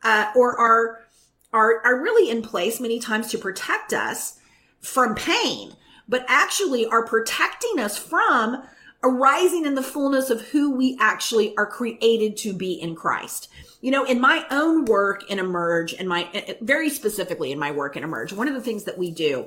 [0.02, 1.00] uh, or are,
[1.52, 4.40] are, are really in place many times to protect us
[4.80, 5.72] from pain,
[6.08, 8.62] but actually are protecting us from
[9.02, 13.48] arising in the fullness of who we actually are created to be in Christ.
[13.80, 17.58] You know, in my own work in Emerge and my, eh, eh, very specifically in
[17.58, 19.46] my work in Emerge, one of the things that we do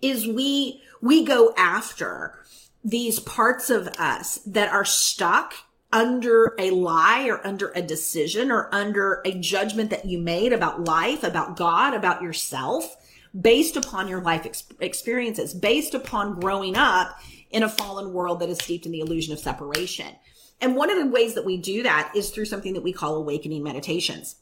[0.00, 2.38] is we, we go after
[2.84, 5.54] these parts of us that are stuck
[5.92, 10.84] under a lie or under a decision or under a judgment that you made about
[10.84, 12.96] life, about God, about yourself,
[13.38, 17.18] based upon your life ex- experiences, based upon growing up
[17.50, 20.14] in a fallen world that is steeped in the illusion of separation.
[20.60, 23.16] And one of the ways that we do that is through something that we call
[23.16, 24.36] awakening meditations.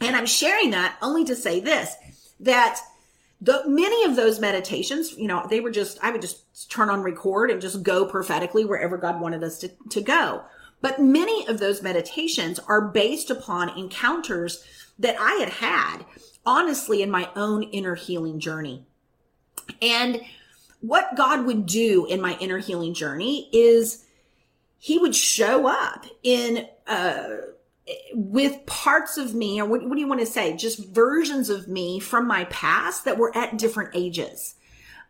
[0.00, 1.94] And I'm sharing that only to say this,
[2.40, 2.80] that
[3.40, 7.02] the, many of those meditations, you know, they were just, I would just turn on
[7.02, 10.42] record and just go prophetically wherever God wanted us to, to go.
[10.80, 14.64] But many of those meditations are based upon encounters
[14.98, 15.98] that I had had,
[16.44, 18.84] honestly, in my own inner healing journey.
[19.80, 20.20] And
[20.80, 24.04] what God would do in my inner healing journey is
[24.82, 27.28] he would show up in uh,
[28.14, 30.56] with parts of me, or what, what do you want to say?
[30.56, 34.56] Just versions of me from my past that were at different ages.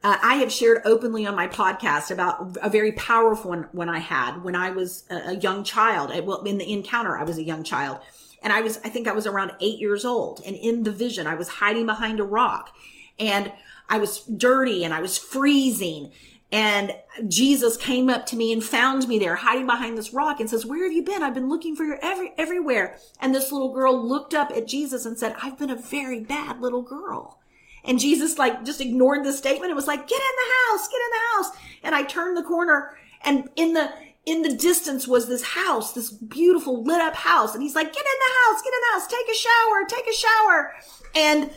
[0.05, 3.99] Uh, I have shared openly on my podcast about a very powerful one when I
[3.99, 6.11] had when I was a, a young child.
[6.13, 8.01] I, well, in the encounter, I was a young child,
[8.43, 11.27] and I was I think I was around eight years old, and in the vision,
[11.27, 12.77] I was hiding behind a rock,
[13.19, 13.51] and
[13.89, 16.13] I was dirty and I was freezing
[16.53, 16.95] And
[17.29, 20.67] Jesus came up to me and found me there hiding behind this rock and says,
[20.67, 21.23] where have you been?
[21.23, 22.99] I've been looking for you every, everywhere.
[23.21, 26.61] And this little girl looked up at Jesus and said, I've been a very bad
[26.61, 27.39] little girl.
[27.85, 31.01] And Jesus like just ignored the statement and was like, get in the house, get
[31.01, 31.57] in the house.
[31.85, 33.91] And I turned the corner and in the,
[34.27, 37.55] in the distance was this house, this beautiful lit up house.
[37.55, 40.07] And he's like, get in the house, get in the house, take a shower, take
[40.07, 40.75] a shower.
[41.15, 41.51] And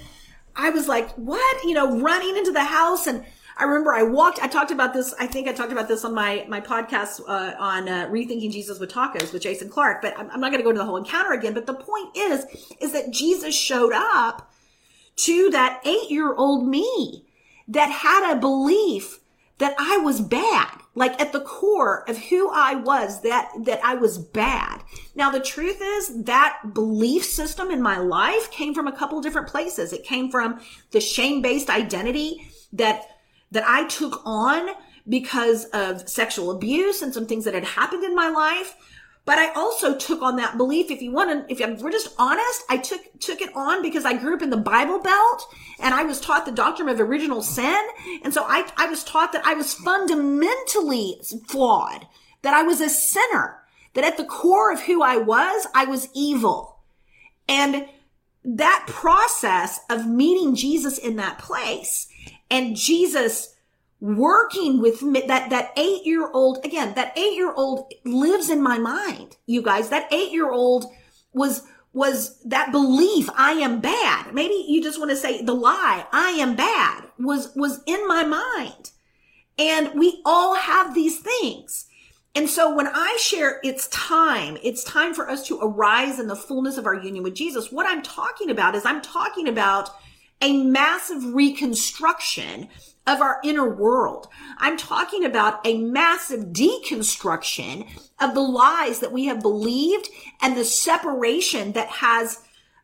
[0.55, 1.63] I was like, what?
[1.63, 3.07] You know, running into the house.
[3.07, 3.25] And
[3.57, 6.13] I remember I walked, I talked about this, I think I talked about this on
[6.13, 10.29] my, my podcast, uh, on, uh, Rethinking Jesus with Tacos with Jason Clark, but I'm,
[10.29, 11.53] I'm not going to go into the whole encounter again.
[11.53, 12.45] But the point is,
[12.81, 14.51] is that Jesus showed up
[15.17, 17.25] to that eight year old me
[17.67, 19.19] that had a belief
[19.57, 20.81] that I was bad.
[20.97, 24.81] Like at the core of who I was, that, that I was bad.
[25.13, 29.49] Now the truth is that belief system in my life came from a couple different
[29.49, 29.91] places.
[29.91, 33.07] It came from the shame based identity that,
[33.55, 34.69] that I took on
[35.07, 38.75] because of sexual abuse and some things that had happened in my life.
[39.25, 40.91] But I also took on that belief.
[40.91, 44.17] If you want to, if we're just honest, I took, took it on because I
[44.17, 45.47] grew up in the Bible Belt
[45.79, 47.81] and I was taught the doctrine of original sin.
[48.23, 52.05] And so I, I was taught that I was fundamentally flawed,
[52.43, 53.63] that I was a sinner,
[53.95, 56.79] that at the core of who I was, I was evil.
[57.49, 57.87] And
[58.43, 62.07] that process of meeting Jesus in that place
[62.49, 63.55] and Jesus
[63.99, 68.61] working with me, that, that eight year old, again, that eight year old lives in
[68.61, 69.89] my mind, you guys.
[69.89, 70.85] That eight year old
[71.33, 74.33] was, was that belief, I am bad.
[74.33, 78.23] Maybe you just want to say the lie, I am bad, was, was in my
[78.23, 78.91] mind.
[79.57, 81.85] And we all have these things.
[82.35, 86.35] And so when I share it's time, it's time for us to arise in the
[86.35, 87.71] fullness of our union with Jesus.
[87.71, 89.89] What I'm talking about is I'm talking about
[90.41, 92.69] a massive reconstruction
[93.07, 94.27] of our inner world.
[94.57, 97.87] I'm talking about a massive deconstruction
[98.19, 100.09] of the lies that we have believed
[100.41, 102.41] and the separation that has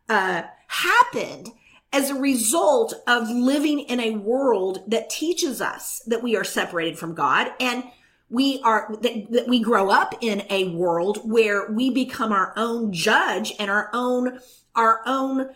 [0.09, 1.49] uh, happened
[1.93, 6.97] as a result of living in a world that teaches us that we are separated
[6.97, 7.83] from God and
[8.29, 12.93] we are that, that we grow up in a world where we become our own
[12.93, 14.39] judge and our own
[14.73, 15.49] our own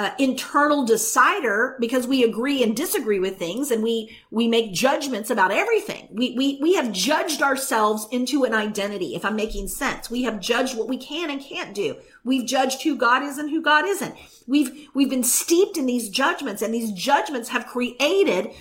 [0.00, 5.28] uh, internal decider because we agree and disagree with things and we we make judgments
[5.28, 6.08] about everything.
[6.10, 10.10] We we we have judged ourselves into an identity if i'm making sense.
[10.10, 11.96] We have judged what we can and can't do.
[12.24, 14.14] We've judged who god is and who god isn't.
[14.46, 18.52] We've we've been steeped in these judgments and these judgments have created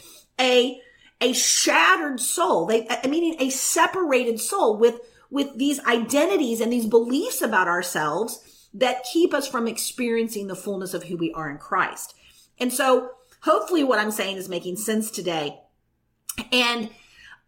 [0.41, 0.81] a
[1.21, 2.65] a shattered soul.
[2.65, 4.99] They meaning a separated soul with
[5.31, 10.93] with these identities and these beliefs about ourselves that keep us from experiencing the fullness
[10.93, 12.13] of who we are in Christ.
[12.59, 15.59] And so hopefully what I'm saying is making sense today.
[16.51, 16.89] And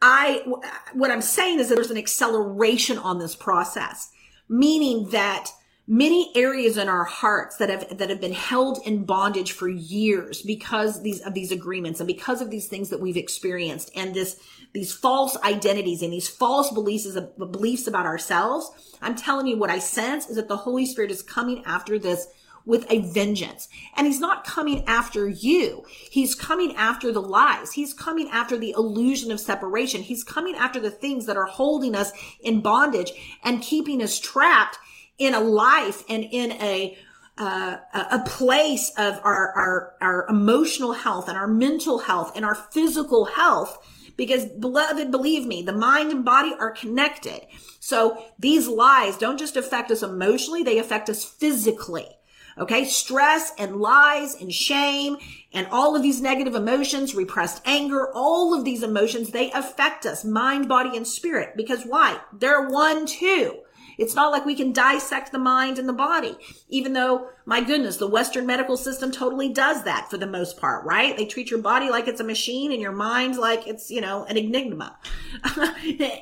[0.01, 0.43] I,
[0.93, 4.10] what I'm saying is that there's an acceleration on this process,
[4.49, 5.51] meaning that
[5.88, 10.41] many areas in our hearts that have that have been held in bondage for years
[10.41, 14.39] because these of these agreements and because of these things that we've experienced and this
[14.73, 19.79] these false identities and these false beliefs beliefs about ourselves i'm telling you what i
[19.79, 22.27] sense is that the holy spirit is coming after this
[22.65, 23.67] with a vengeance.
[23.95, 25.84] And he's not coming after you.
[26.10, 27.73] He's coming after the lies.
[27.73, 30.01] He's coming after the illusion of separation.
[30.01, 33.12] He's coming after the things that are holding us in bondage
[33.43, 34.77] and keeping us trapped
[35.17, 36.97] in a life and in a
[37.38, 42.53] uh, a place of our, our our emotional health and our mental health and our
[42.53, 43.77] physical health
[44.21, 47.41] because beloved believe me the mind and body are connected.
[47.79, 52.05] So these lies don't just affect us emotionally they affect us physically.
[52.55, 52.86] Okay?
[52.86, 55.17] Stress and lies and shame
[55.53, 60.23] and all of these negative emotions repressed anger all of these emotions they affect us
[60.23, 61.57] mind body and spirit.
[61.57, 62.19] Because why?
[62.31, 63.62] They're one too
[64.01, 66.35] it's not like we can dissect the mind and the body,
[66.69, 70.83] even though, my goodness, the Western medical system totally does that for the most part,
[70.83, 71.15] right?
[71.15, 74.25] They treat your body like it's a machine and your mind like it's, you know,
[74.25, 74.97] an enigma.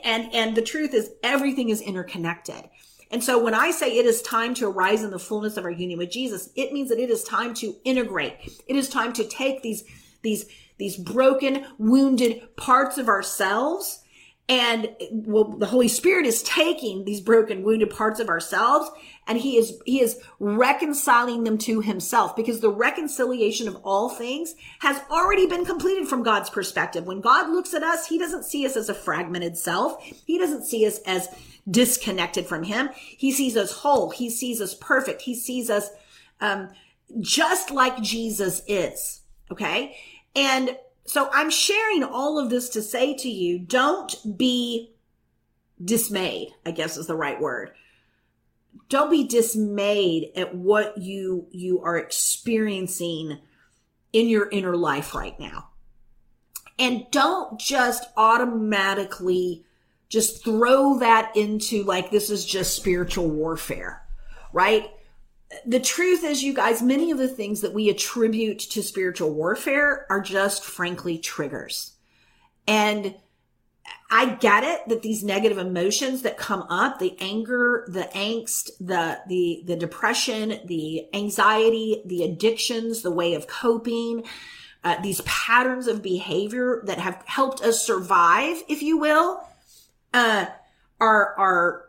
[0.03, 2.69] and, and the truth is everything is interconnected.
[3.11, 5.71] And so when I say it is time to arise in the fullness of our
[5.71, 8.35] union with Jesus, it means that it is time to integrate.
[8.67, 9.85] It is time to take these,
[10.21, 14.03] these, these broken, wounded parts of ourselves
[14.49, 18.89] and well, the Holy Spirit is taking these broken, wounded parts of ourselves
[19.27, 24.55] and he is, he is reconciling them to himself because the reconciliation of all things
[24.79, 27.05] has already been completed from God's perspective.
[27.05, 30.03] When God looks at us, he doesn't see us as a fragmented self.
[30.03, 31.29] He doesn't see us as
[31.69, 32.89] disconnected from him.
[32.95, 34.09] He sees us whole.
[34.09, 35.21] He sees us perfect.
[35.21, 35.91] He sees us,
[36.41, 36.69] um,
[37.19, 39.21] just like Jesus is.
[39.51, 39.95] Okay.
[40.35, 40.75] And
[41.09, 44.93] so I'm sharing all of this to say to you, don't be
[45.83, 47.71] dismayed, I guess is the right word.
[48.89, 53.39] Don't be dismayed at what you, you are experiencing
[54.13, 55.69] in your inner life right now.
[56.77, 59.65] And don't just automatically
[60.09, 64.03] just throw that into like, this is just spiritual warfare,
[64.53, 64.91] right?
[65.65, 70.05] The truth is, you guys, many of the things that we attribute to spiritual warfare
[70.09, 71.93] are just frankly triggers.
[72.67, 73.15] And
[74.11, 79.19] I get it that these negative emotions that come up, the anger, the angst, the,
[79.27, 84.25] the, the depression, the anxiety, the addictions, the way of coping,
[84.83, 89.43] uh, these patterns of behavior that have helped us survive, if you will,
[90.13, 90.45] uh,
[90.99, 91.88] are, are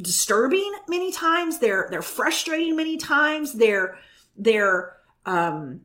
[0.00, 1.58] disturbing many times.
[1.58, 3.54] They're, they're frustrating many times.
[3.54, 3.98] They're,
[4.36, 5.80] they're, um,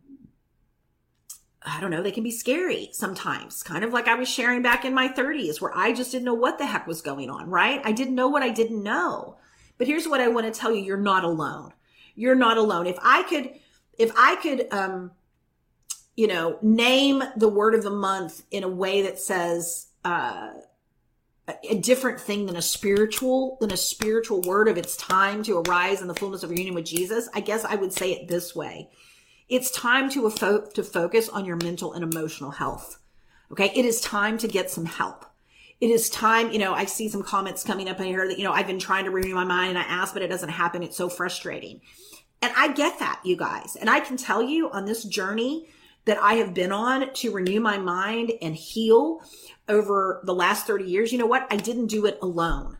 [1.65, 4.83] I don't know, they can be scary sometimes, kind of like I was sharing back
[4.83, 7.81] in my 30s where I just didn't know what the heck was going on, right?
[7.85, 9.37] I didn't know what I didn't know.
[9.77, 11.73] But here's what I want to tell you you're not alone.
[12.15, 12.85] You're not alone.
[12.85, 13.51] If I could,
[13.97, 15.11] if I could, um,
[16.15, 20.51] you know, name the word of the month in a way that says, uh,
[21.47, 26.01] a different thing than a spiritual than a spiritual word of its time to arise
[26.01, 28.55] in the fullness of your union with Jesus, I guess I would say it this
[28.55, 28.89] way.
[29.49, 32.97] It's time to fo- to focus on your mental and emotional health.
[33.51, 33.71] Okay?
[33.75, 35.25] It is time to get some help.
[35.81, 38.45] It is time, you know, I see some comments coming up in here that, you
[38.45, 40.81] know, I've been trying to renew my mind and I ask, but it doesn't happen.
[40.81, 41.81] It's so frustrating.
[42.41, 43.75] And I get that, you guys.
[43.75, 45.67] And I can tell you on this journey
[46.05, 49.21] that I have been on to renew my mind and heal
[49.69, 51.47] over the last 30 years, you know what?
[51.49, 52.77] I didn't do it alone.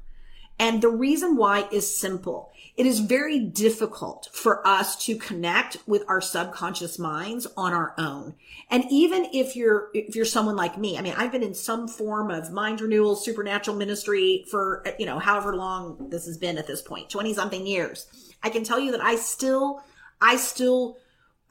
[0.60, 2.52] And the reason why is simple.
[2.76, 8.36] It is very difficult for us to connect with our subconscious minds on our own.
[8.70, 11.88] And even if you're, if you're someone like me, I mean, I've been in some
[11.88, 16.68] form of mind renewal, supernatural ministry for, you know, however long this has been at
[16.68, 18.08] this point, 20 something years.
[18.42, 19.84] I can tell you that I still,
[20.22, 20.98] I still,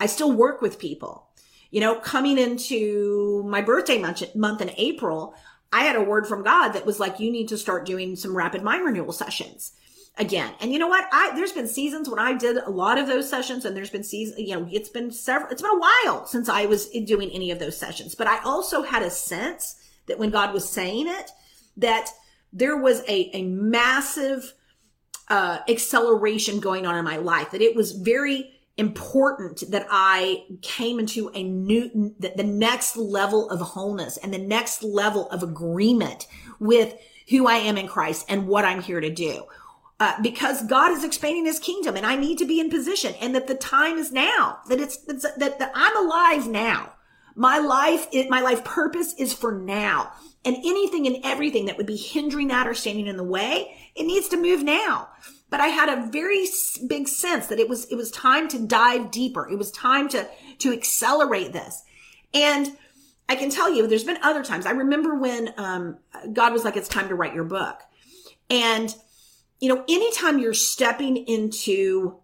[0.00, 1.28] I still work with people
[1.72, 5.34] you know, coming into my birthday month, month in April,
[5.72, 8.36] I had a word from God that was like, you need to start doing some
[8.36, 9.72] rapid mind renewal sessions
[10.18, 10.52] again.
[10.60, 11.08] And you know what?
[11.10, 14.04] I, there's been seasons when I did a lot of those sessions and there's been
[14.04, 17.50] seasons, you know, it's been several, it's been a while since I was doing any
[17.50, 21.30] of those sessions, but I also had a sense that when God was saying it,
[21.78, 22.10] that
[22.52, 24.52] there was a, a massive,
[25.28, 30.98] uh, acceleration going on in my life, that it was very, important that I came
[30.98, 36.26] into a new, the, the next level of wholeness and the next level of agreement
[36.58, 36.94] with
[37.28, 39.44] who I am in Christ and what I'm here to do.
[40.00, 43.34] Uh, because God is expanding his kingdom and I need to be in position and
[43.34, 46.94] that the time is now, that it's, that, that I'm alive now.
[47.34, 50.12] My life, it, my life purpose is for now.
[50.44, 54.04] And anything and everything that would be hindering that or standing in the way, it
[54.04, 55.08] needs to move now
[55.52, 56.46] but I had a very
[56.86, 59.46] big sense that it was, it was time to dive deeper.
[59.46, 60.26] It was time to,
[60.60, 61.82] to accelerate this.
[62.32, 62.74] And
[63.28, 64.64] I can tell you, there's been other times.
[64.64, 65.98] I remember when, um,
[66.32, 67.82] God was like, it's time to write your book.
[68.48, 68.96] And,
[69.60, 72.16] you know, anytime you're stepping into,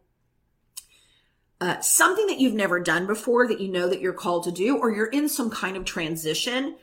[1.61, 4.79] uh, something that you've never done before that you know that you're called to do,
[4.79, 6.77] or you're in some kind of transition,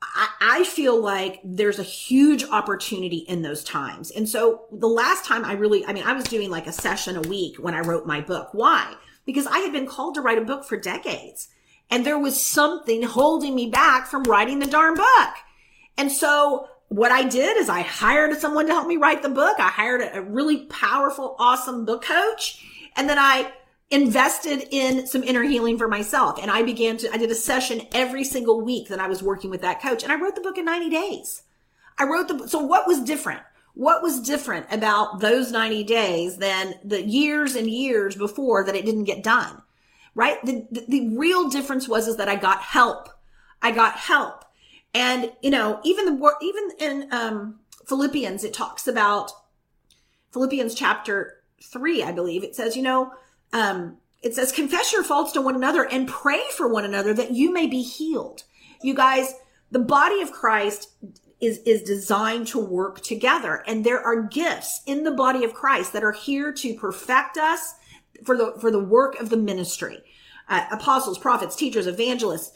[0.00, 4.10] I, feel like there's a huge opportunity in those times.
[4.10, 7.16] And so the last time I really, I mean, I was doing like a session
[7.16, 8.50] a week when I wrote my book.
[8.52, 8.94] Why?
[9.24, 11.48] Because I had been called to write a book for decades
[11.90, 15.34] and there was something holding me back from writing the darn book.
[15.96, 19.58] And so what I did is I hired someone to help me write the book.
[19.58, 22.64] I hired a really powerful, awesome book coach.
[22.96, 23.52] And then I
[23.90, 26.38] invested in some inner healing for myself.
[26.40, 29.50] And I began to, I did a session every single week that I was working
[29.50, 30.02] with that coach.
[30.02, 31.42] And I wrote the book in 90 days.
[31.98, 33.40] I wrote the, so what was different?
[33.74, 38.84] What was different about those 90 days than the years and years before that it
[38.84, 39.62] didn't get done?
[40.14, 40.44] Right?
[40.44, 43.08] The, the, the real difference was is that I got help.
[43.62, 44.44] I got help.
[44.92, 49.32] And, you know, even the, even in, um, Philippians, it talks about
[50.32, 52.44] Philippians chapter three, I believe.
[52.44, 53.12] It says, you know,
[53.52, 57.32] um, it says, confess your faults to one another and pray for one another that
[57.32, 58.44] you may be healed.
[58.82, 59.34] You guys,
[59.70, 60.90] the body of Christ
[61.40, 63.62] is, is designed to work together.
[63.66, 67.74] And there are gifts in the body of Christ that are here to perfect us
[68.24, 70.02] for the, for the work of the ministry.
[70.48, 72.52] Uh, apostles, prophets, teachers, evangelists,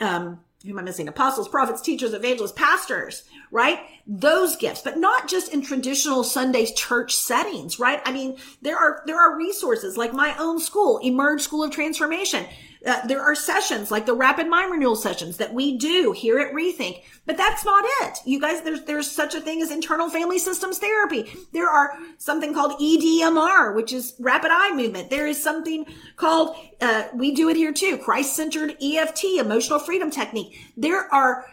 [0.00, 1.08] um, who am I missing?
[1.08, 3.80] Apostles, prophets, teachers, evangelists, pastors, right?
[4.06, 8.02] Those gifts, but not just in traditional Sunday church settings, right?
[8.04, 12.46] I mean, there are, there are resources like my own school, Emerge School of Transformation.
[12.84, 16.52] Uh, there are sessions like the rapid mind renewal sessions that we do here at
[16.52, 18.18] Rethink, but that's not it.
[18.24, 21.32] You guys, there's, there's such a thing as internal family systems therapy.
[21.52, 25.10] There are something called EDMR, which is rapid eye movement.
[25.10, 30.10] There is something called, uh, we do it here too, Christ centered EFT, emotional freedom
[30.10, 30.58] technique.
[30.76, 31.46] There are,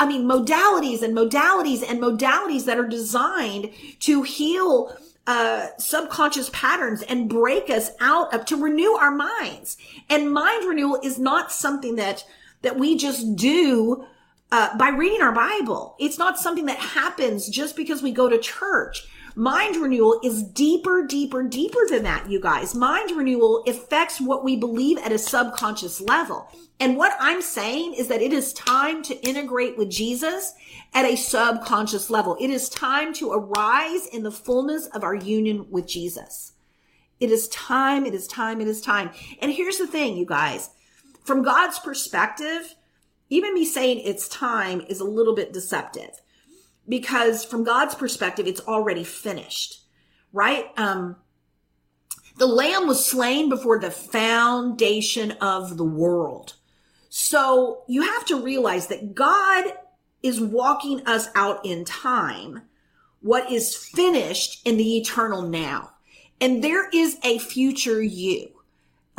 [0.00, 3.70] I mean, modalities and modalities and modalities that are designed
[4.00, 4.96] to heal
[5.26, 9.76] uh, subconscious patterns and break us out of to renew our minds.
[10.08, 12.24] And mind renewal is not something that
[12.62, 14.06] that we just do
[14.50, 15.96] uh, by reading our Bible.
[16.00, 19.06] It's not something that happens just because we go to church.
[19.36, 22.74] Mind renewal is deeper, deeper, deeper than that, you guys.
[22.74, 26.48] Mind renewal affects what we believe at a subconscious level.
[26.80, 30.54] And what I'm saying is that it is time to integrate with Jesus
[30.94, 32.36] at a subconscious level.
[32.40, 36.52] It is time to arise in the fullness of our union with Jesus.
[37.20, 39.10] It is time, it is time, it is time.
[39.40, 40.70] And here's the thing, you guys.
[41.24, 42.74] From God's perspective,
[43.28, 46.19] even me saying it's time is a little bit deceptive
[46.90, 49.80] because from God's perspective, it's already finished,
[50.32, 50.66] right?
[50.76, 51.16] Um,
[52.36, 56.54] the lamb was slain before the foundation of the world.
[57.08, 59.72] So you have to realize that God
[60.22, 62.62] is walking us out in time
[63.20, 65.90] what is finished in the eternal now.
[66.40, 68.59] And there is a future you.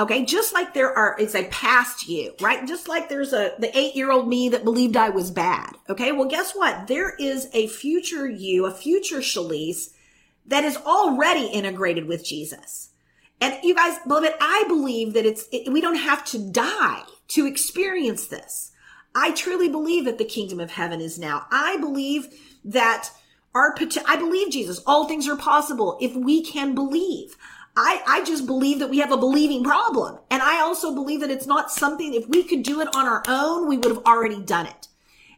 [0.02, 0.26] Okay.
[0.26, 2.68] Just like there are, it's a past you, right?
[2.68, 5.76] Just like there's a, the eight year old me that believed I was bad.
[5.90, 6.12] Okay.
[6.12, 6.88] Well, guess what?
[6.88, 9.92] There is a future you, a future Schlyce
[10.48, 12.90] that is already integrated with Jesus.
[13.40, 17.46] And you guys, beloved, I believe that it's, it, we don't have to die to
[17.46, 18.72] experience this.
[19.14, 21.46] I truly believe that the kingdom of heaven is now.
[21.52, 22.28] I believe
[22.66, 23.10] that
[23.54, 23.76] our,
[24.08, 27.38] I believe Jesus, all things are possible if we can believe.
[27.76, 30.20] I, I just believe that we have a believing problem.
[30.30, 33.24] And I also believe that it's not something, if we could do it on our
[33.28, 34.88] own, we would have already done it.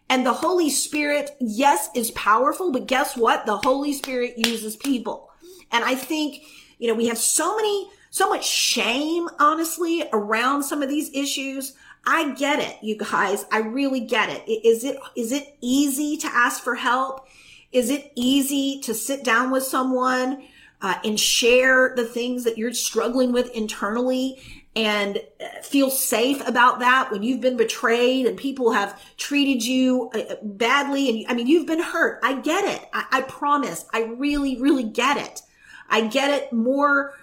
[0.09, 3.45] And the Holy Spirit, yes, is powerful, but guess what?
[3.45, 5.29] The Holy Spirit uses people.
[5.71, 6.43] And I think
[6.83, 11.75] you know, we have so many, so much shame, honestly, around some of these issues.
[12.05, 13.45] I get it, you guys.
[13.53, 14.43] I really get it.
[14.49, 17.25] Is it, is it easy to ask for help?
[17.71, 20.43] Is it easy to sit down with someone
[20.83, 24.37] uh, and share the things that you're struggling with internally
[24.75, 30.11] and uh, feel safe about that when you've been betrayed and people have treated you
[30.13, 32.19] uh, badly and I mean you've been hurt.
[32.21, 32.87] I get it.
[32.93, 33.85] I, I promise.
[33.93, 35.41] I really, really get it.
[35.89, 37.13] I get it more.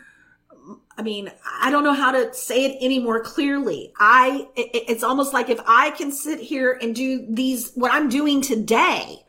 [0.97, 1.31] I mean,
[1.61, 3.93] I don't know how to say it any more clearly.
[3.99, 8.09] I, it, it's almost like if I can sit here and do these, what I'm
[8.09, 9.25] doing today,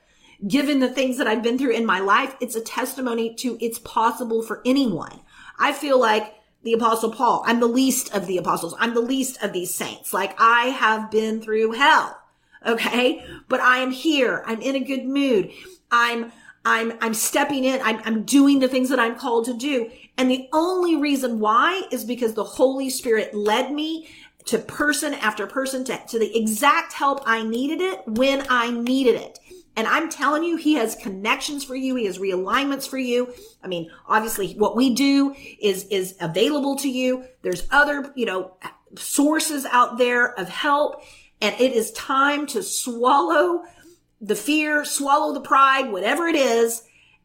[0.47, 3.79] given the things that I've been through in my life, it's a testimony to it's
[3.79, 5.19] possible for anyone.
[5.59, 8.75] I feel like the apostle Paul, I'm the least of the apostles.
[8.79, 10.13] I'm the least of these saints.
[10.13, 12.17] Like I have been through hell.
[12.65, 13.25] Okay.
[13.47, 14.43] But I am here.
[14.45, 15.51] I'm in a good mood.
[15.89, 16.31] I'm,
[16.63, 17.81] I'm, I'm stepping in.
[17.81, 19.89] I'm, I'm doing the things that I'm called to do.
[20.17, 24.07] And the only reason why is because the Holy Spirit led me
[24.45, 29.15] to person after person to, to the exact help I needed it when I needed
[29.15, 29.39] it.
[29.76, 31.95] And I'm telling you, he has connections for you.
[31.95, 33.34] He has realignments for you.
[33.63, 37.26] I mean, obviously what we do is, is available to you.
[37.41, 38.57] There's other, you know,
[38.97, 41.03] sources out there of help.
[41.41, 43.63] And it is time to swallow
[44.19, 46.84] the fear, swallow the pride, whatever it is,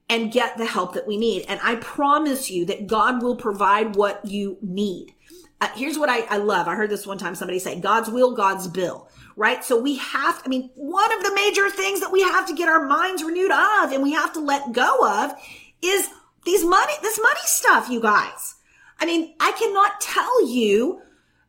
[0.08, 1.44] and get the help that we need.
[1.48, 5.12] And I promise you that God will provide what you need.
[5.60, 6.68] Uh, here's what I, I love.
[6.68, 9.64] I heard this one time somebody say, God's will, God's bill, right?
[9.64, 12.68] So we have, I mean, one of the major things that we have to get
[12.68, 15.32] our minds renewed of and we have to let go of
[15.82, 16.08] is
[16.44, 18.56] these money, this money stuff, you guys.
[18.98, 21.00] I mean, I cannot tell you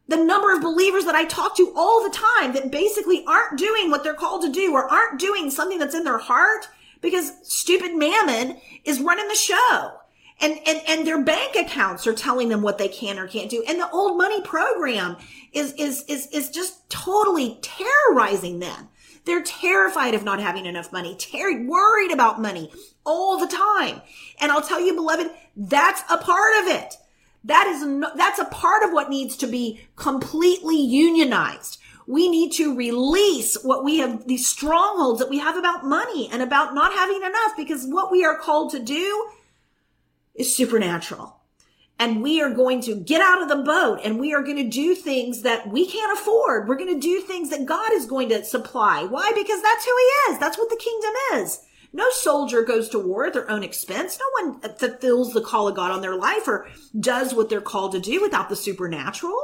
[0.07, 3.89] the number of believers that I talk to all the time that basically aren't doing
[3.89, 6.67] what they're called to do or aren't doing something that's in their heart
[7.01, 9.91] because stupid mammon is running the show.
[10.39, 13.63] And, and, and their bank accounts are telling them what they can or can't do.
[13.67, 15.17] And the old money program
[15.51, 18.89] is, is, is, is just totally terrorizing them.
[19.25, 22.71] They're terrified of not having enough money, ter- worried about money
[23.03, 24.01] all the time.
[24.39, 26.95] And I'll tell you, beloved, that's a part of it.
[27.43, 31.79] That is, no, that's a part of what needs to be completely unionized.
[32.05, 36.41] We need to release what we have, these strongholds that we have about money and
[36.41, 39.27] about not having enough because what we are called to do
[40.37, 41.33] is supernatural.
[41.99, 44.69] and we are going to get out of the boat and we are going to
[44.69, 46.67] do things that we can't afford.
[46.67, 49.03] We're going to do things that God is going to supply.
[49.03, 49.31] Why?
[49.33, 50.39] Because that's who he is.
[50.39, 51.63] That's what the kingdom is.
[51.93, 54.19] No soldier goes to war at their own expense.
[54.19, 56.67] No one fulfills the call of God on their life or
[56.99, 59.39] does what they're called to do without the supernatural.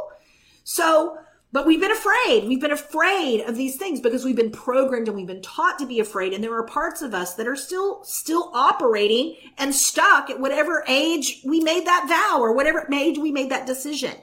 [0.64, 1.18] So
[1.54, 2.46] but we've been afraid.
[2.48, 5.86] We've been afraid of these things because we've been programmed and we've been taught to
[5.86, 6.34] be afraid.
[6.34, 10.84] And there are parts of us that are still, still operating and stuck at whatever
[10.88, 14.16] age we made that vow or whatever age we made that decision.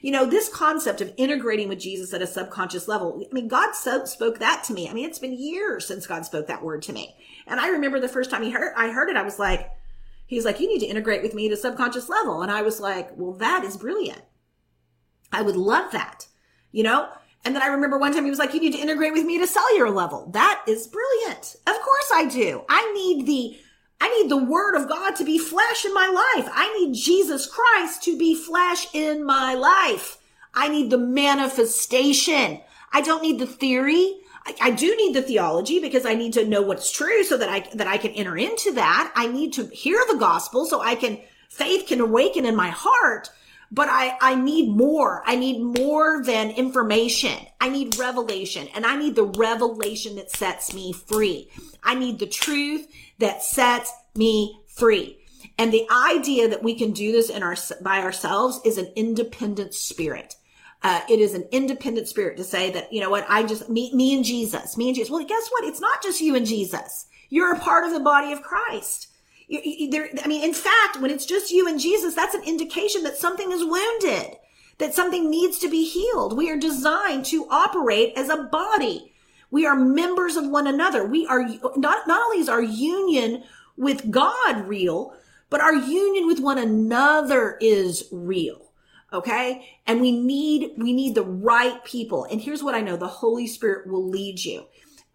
[0.00, 3.22] You know, this concept of integrating with Jesus at a subconscious level.
[3.30, 4.88] I mean, God so spoke that to me.
[4.88, 7.14] I mean, it's been years since God spoke that word to me.
[7.46, 9.68] And I remember the first time he heard, I heard it, I was like,
[10.26, 12.40] he's like, you need to integrate with me at a subconscious level.
[12.40, 14.22] And I was like, well, that is brilliant.
[15.30, 16.26] I would love that
[16.72, 17.08] you know?
[17.44, 19.36] And then I remember one time he was like, you need to integrate with me
[19.36, 20.28] at a cellular level.
[20.32, 21.56] That is brilliant.
[21.66, 22.64] Of course I do.
[22.68, 23.58] I need the,
[24.00, 26.50] I need the word of God to be flesh in my life.
[26.52, 30.18] I need Jesus Christ to be flesh in my life.
[30.52, 32.60] I need the manifestation.
[32.92, 34.16] I don't need the theory.
[34.44, 37.48] I, I, do need the theology because I need to know what's true so that
[37.48, 39.12] I, that I can enter into that.
[39.14, 43.30] I need to hear the gospel so I can, faith can awaken in my heart
[43.70, 45.22] but I, I need more.
[45.24, 47.36] I need more than information.
[47.60, 51.50] I need revelation and I need the revelation that sets me free.
[51.82, 55.18] I need the truth that sets me free.
[55.56, 59.74] And the idea that we can do this in our, by ourselves is an independent
[59.74, 60.36] spirit.
[60.82, 63.94] Uh, it is an independent spirit to say that, you know what, I just, me,
[63.94, 65.10] me and Jesus, me and Jesus.
[65.10, 65.64] Well, guess what?
[65.64, 67.06] It's not just you and Jesus.
[67.28, 69.08] You're a part of the body of Christ.
[69.50, 73.16] There, I mean, in fact, when it's just you and Jesus, that's an indication that
[73.16, 74.36] something is wounded,
[74.78, 76.36] that something needs to be healed.
[76.36, 79.12] We are designed to operate as a body.
[79.50, 81.04] We are members of one another.
[81.04, 81.42] We are
[81.76, 83.42] not, not only is our union
[83.76, 85.14] with God real,
[85.48, 88.70] but our union with one another is real.
[89.12, 89.66] Okay.
[89.86, 92.24] And we need, we need the right people.
[92.24, 92.96] And here's what I know.
[92.96, 94.66] The Holy Spirit will lead you.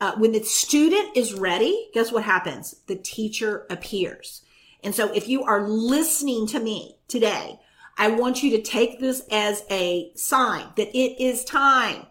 [0.01, 2.75] Uh, when the student is ready, guess what happens?
[2.87, 4.41] The teacher appears.
[4.83, 7.59] And so if you are listening to me today,
[7.97, 12.05] I want you to take this as a sign that it is time.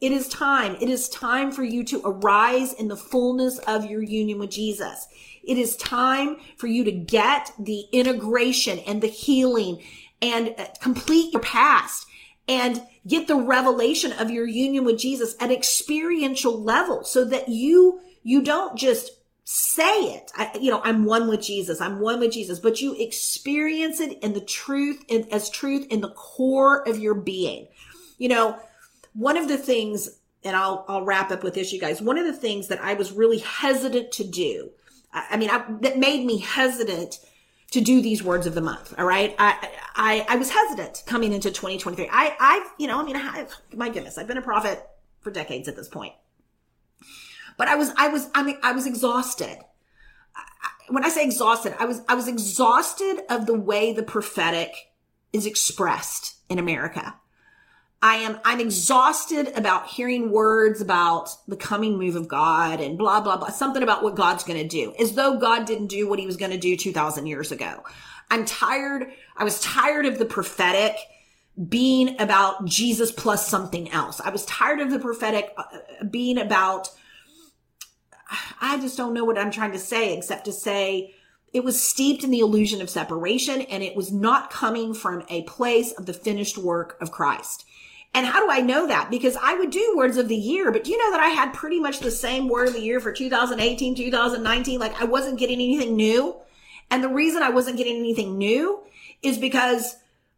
[0.00, 0.76] It is time.
[0.80, 5.08] It is time for you to arise in the fullness of your union with Jesus.
[5.42, 9.82] It is time for you to get the integration and the healing
[10.20, 12.06] and uh, complete your past
[12.48, 18.00] and get the revelation of your union with Jesus at experiential level so that you,
[18.22, 19.10] you don't just
[19.44, 20.32] say it.
[20.36, 21.80] I, you know, I'm one with Jesus.
[21.80, 26.00] I'm one with Jesus, but you experience it in the truth in, as truth in
[26.00, 27.68] the core of your being.
[28.18, 28.58] You know,
[29.12, 30.08] one of the things,
[30.42, 32.00] and I'll, I'll wrap up with this, you guys.
[32.00, 34.70] One of the things that I was really hesitant to do,
[35.12, 37.18] I, I mean, I, that made me hesitant
[37.74, 38.94] to do these words of the month.
[38.96, 39.34] All right.
[39.36, 42.08] I, I, I was hesitant coming into 2023.
[42.08, 44.88] I, I, you know, I mean, I, my goodness, I've been a prophet
[45.22, 46.12] for decades at this point,
[47.58, 49.58] but I was, I was, I mean, I was exhausted.
[50.88, 54.72] When I say exhausted, I was, I was exhausted of the way the prophetic
[55.32, 57.16] is expressed in America.
[58.04, 63.22] I am, I'm exhausted about hearing words about the coming move of God and blah,
[63.22, 66.18] blah, blah, something about what God's going to do as though God didn't do what
[66.18, 67.82] he was going to do 2000 years ago.
[68.30, 69.10] I'm tired.
[69.38, 70.94] I was tired of the prophetic
[71.66, 74.20] being about Jesus plus something else.
[74.20, 75.64] I was tired of the prophetic uh,
[76.10, 76.90] being about,
[78.60, 81.14] I just don't know what I'm trying to say except to say,
[81.54, 85.44] it was steeped in the illusion of separation and it was not coming from a
[85.44, 87.64] place of the finished work of Christ.
[88.14, 89.10] And how do I know that?
[89.10, 91.52] Because I would do words of the year, but do you know that I had
[91.52, 94.78] pretty much the same word of the year for 2018, 2019?
[94.78, 96.36] Like I wasn't getting anything new.
[96.90, 98.84] And the reason I wasn't getting anything new
[99.22, 99.96] is because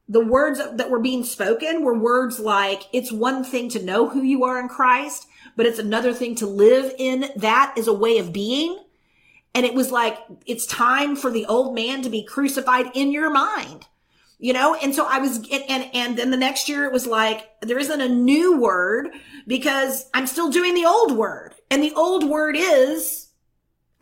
[0.09, 4.23] the words that were being spoken were words like, it's one thing to know who
[4.23, 8.17] you are in Christ, but it's another thing to live in that as a way
[8.17, 8.83] of being.
[9.55, 13.31] And it was like, it's time for the old man to be crucified in your
[13.31, 13.87] mind
[14.39, 14.75] you know?
[14.75, 18.01] And so i was and and then the next year it was like there isn't
[18.01, 19.09] a new word
[19.47, 21.55] because i'm still doing the old word.
[21.71, 23.31] And the old word is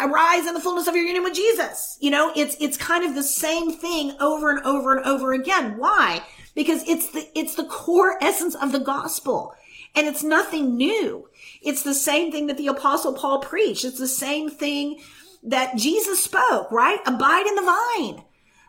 [0.00, 1.96] arise in the fullness of your union with jesus.
[2.00, 5.76] You know it's it's kind of the same thing over and over and over again.
[5.78, 6.22] Why?
[6.54, 9.54] Because it's the it's the core essence of the gospel.
[9.96, 11.28] And it's nothing new.
[11.62, 13.84] It's the same thing that the apostle paul preached.
[13.84, 15.00] It's the same thing
[15.44, 16.98] that jesus spoke right?
[17.06, 18.24] Abide in the vine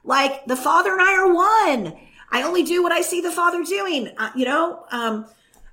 [0.05, 1.97] like the Father and I are one.
[2.31, 4.09] I only do what I see the Father doing.
[4.17, 5.25] Uh, you know, um,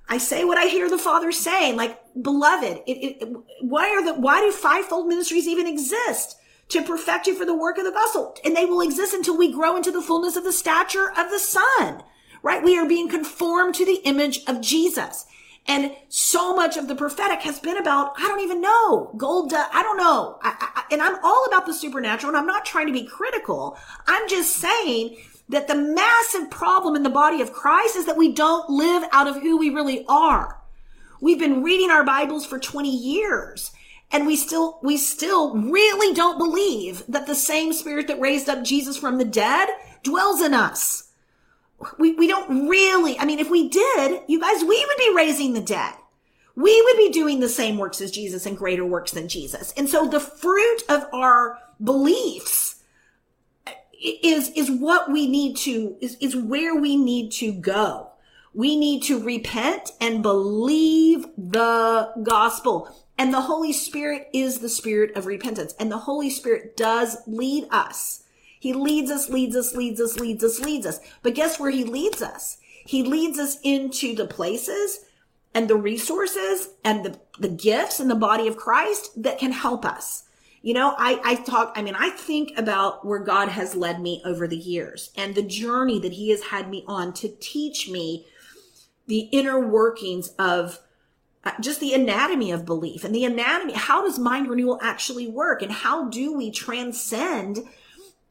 [0.09, 1.77] I say what I hear the Father saying.
[1.77, 3.29] Like, beloved, it, it,
[3.61, 6.37] why are the why do fivefold ministries even exist?
[6.69, 8.35] to perfect you for the work of the gospel.
[8.43, 11.39] And they will exist until we grow into the fullness of the stature of the
[11.39, 12.03] Son,
[12.41, 12.63] right?
[12.63, 15.25] We are being conformed to the image of Jesus.
[15.65, 19.67] And so much of the prophetic has been about, I don't even know, gold, uh,
[19.71, 20.37] I don't know.
[20.41, 23.77] I, I, and I'm all about the supernatural and I'm not trying to be critical.
[24.05, 25.17] I'm just saying
[25.49, 29.27] that the massive problem in the body of Christ is that we don't live out
[29.27, 30.59] of who we really are.
[31.21, 33.71] We've been reading our Bibles for 20 years
[34.11, 38.63] and we still, we still really don't believe that the same spirit that raised up
[38.63, 39.69] Jesus from the dead
[40.03, 41.12] dwells in us
[41.97, 45.53] we, we don't really, I mean, if we did, you guys, we would be raising
[45.53, 45.93] the dead.
[46.55, 49.73] We would be doing the same works as Jesus and greater works than Jesus.
[49.75, 52.83] And so the fruit of our beliefs
[54.01, 58.09] is, is what we need to, is, is where we need to go.
[58.53, 62.95] We need to repent and believe the gospel.
[63.17, 65.73] And the Holy Spirit is the spirit of repentance.
[65.79, 68.23] And the Holy Spirit does lead us
[68.63, 71.01] he leads us, leads us, leads us, leads us, leads us.
[71.21, 72.59] But guess where he leads us?
[72.85, 75.01] He leads us into the places
[75.53, 79.83] and the resources and the, the gifts in the body of Christ that can help
[79.83, 80.23] us.
[80.61, 84.21] You know, I, I talk, I mean, I think about where God has led me
[84.23, 88.25] over the years and the journey that he has had me on to teach me
[89.07, 90.79] the inner workings of
[91.43, 93.73] uh, just the anatomy of belief and the anatomy.
[93.73, 95.61] How does mind renewal actually work?
[95.61, 97.67] And how do we transcend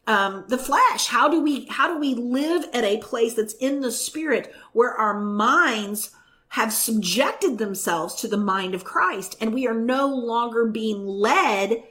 [0.07, 1.07] um, the flesh.
[1.07, 4.93] How do we, how do we live at a place that's in the spirit where
[4.93, 6.11] our minds
[6.49, 11.83] have subjected themselves to the mind of Christ and we are no longer being led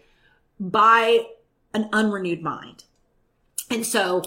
[0.60, 1.26] by
[1.74, 2.84] an unrenewed mind.
[3.72, 4.24] And so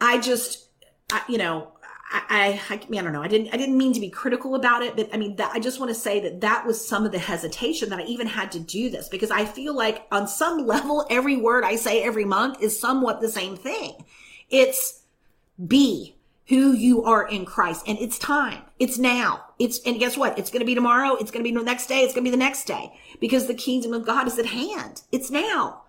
[0.00, 0.68] I just,
[1.10, 1.72] I, you know,
[2.12, 3.22] I, I, I, I don't know.
[3.22, 5.58] I didn't, I didn't mean to be critical about it, but I mean, that, I
[5.58, 8.52] just want to say that that was some of the hesitation that I even had
[8.52, 12.24] to do this because I feel like on some level, every word I say every
[12.24, 14.04] month is somewhat the same thing.
[14.50, 15.02] It's
[15.66, 16.14] be
[16.48, 18.62] who you are in Christ and it's time.
[18.78, 19.44] It's now.
[19.58, 20.38] It's, and guess what?
[20.38, 21.14] It's going to be tomorrow.
[21.14, 22.00] It's going to be the next day.
[22.00, 25.02] It's going to be the next day because the kingdom of God is at hand.
[25.12, 25.82] It's now.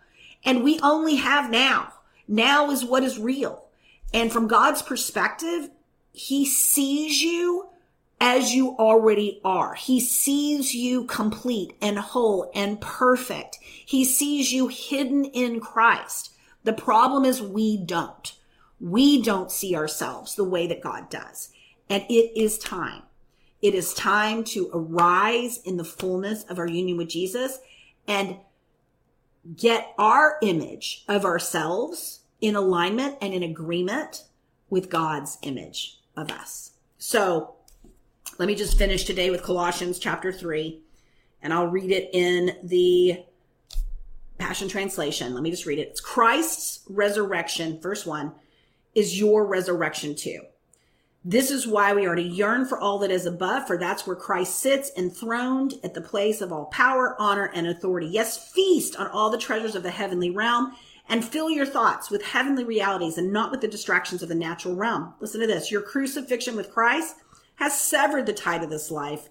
[0.46, 1.94] And we only have now.
[2.28, 3.66] Now is what is real.
[4.14, 5.70] And from God's perspective,
[6.14, 7.70] he sees you
[8.22, 9.74] as you already are.
[9.74, 13.58] He sees you complete and whole and perfect.
[13.62, 16.32] He sees you hidden in Christ.
[16.64, 18.32] The problem is we don't.
[18.80, 21.50] We don't see ourselves the way that God does.
[21.90, 23.02] And it is time.
[23.62, 27.60] It is time to arise in the fullness of our union with Jesus
[28.08, 28.38] and
[29.56, 34.26] get our image of ourselves in alignment and in agreement
[34.70, 36.72] with God's image of us.
[36.98, 37.56] So
[38.40, 40.80] let me just finish today with Colossians chapter 3,
[41.42, 43.24] and I'll read it in the
[44.38, 45.34] Passion Translation.
[45.34, 45.90] Let me just read it.
[45.90, 48.32] It's Christ's resurrection, verse 1,
[48.96, 50.42] is your resurrection too.
[51.26, 54.16] This is why we are to yearn for all that is above, for that's where
[54.16, 58.08] Christ sits enthroned at the place of all power, honor, and authority.
[58.08, 60.76] Yes, feast on all the treasures of the heavenly realm
[61.10, 64.76] and fill your thoughts with heavenly realities and not with the distractions of the natural
[64.76, 65.14] realm.
[65.20, 65.72] Listen to this.
[65.72, 67.18] Your crucifixion with Christ
[67.56, 69.30] has severed the tide of this life.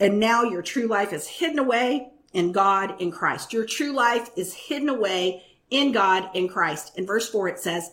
[0.00, 3.52] And now your true life is hidden away in God in Christ.
[3.52, 6.96] Your true life is hidden away in God in Christ.
[6.96, 7.90] In verse four, it says,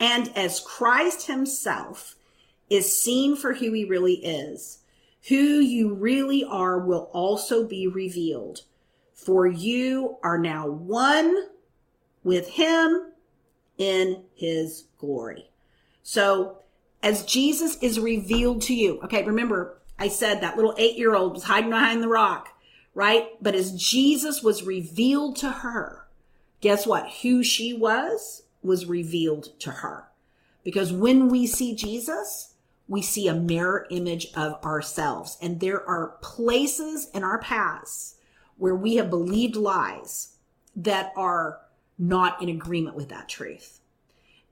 [0.00, 2.14] and as Christ himself
[2.70, 4.78] is seen for who he really is,
[5.28, 8.62] who you really are will also be revealed.
[9.12, 11.48] For you are now one
[12.28, 13.10] with him
[13.78, 15.48] in his glory.
[16.02, 16.58] So
[17.02, 21.32] as Jesus is revealed to you, okay, remember I said that little eight year old
[21.32, 22.50] was hiding behind the rock,
[22.94, 23.28] right?
[23.40, 26.06] But as Jesus was revealed to her,
[26.60, 27.08] guess what?
[27.22, 30.08] Who she was was revealed to her.
[30.62, 32.52] Because when we see Jesus,
[32.88, 35.38] we see a mirror image of ourselves.
[35.40, 38.16] And there are places in our past
[38.58, 40.36] where we have believed lies
[40.76, 41.60] that are
[41.98, 43.80] not in agreement with that truth.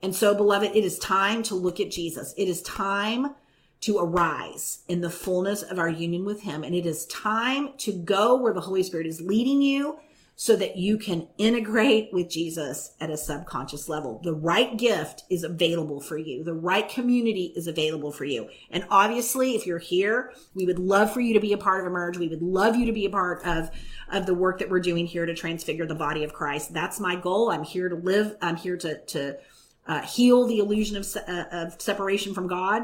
[0.02, 2.34] And so, beloved, it is time to look at Jesus.
[2.36, 3.34] It is time
[3.82, 6.64] to arise in the fullness of our union with Him.
[6.64, 9.98] And it is time to go where the Holy Spirit is leading you
[10.38, 14.20] so that you can integrate with Jesus at a subconscious level.
[14.22, 16.44] The right gift is available for you.
[16.44, 18.50] The right community is available for you.
[18.70, 21.86] And obviously, if you're here, we would love for you to be a part of
[21.86, 22.18] Emerge.
[22.18, 23.70] We would love you to be a part of,
[24.12, 26.74] of the work that we're doing here to transfigure the body of Christ.
[26.74, 27.50] That's my goal.
[27.50, 28.36] I'm here to live.
[28.42, 29.38] I'm here to, to
[29.86, 32.82] uh, heal the illusion of, uh, of separation from God.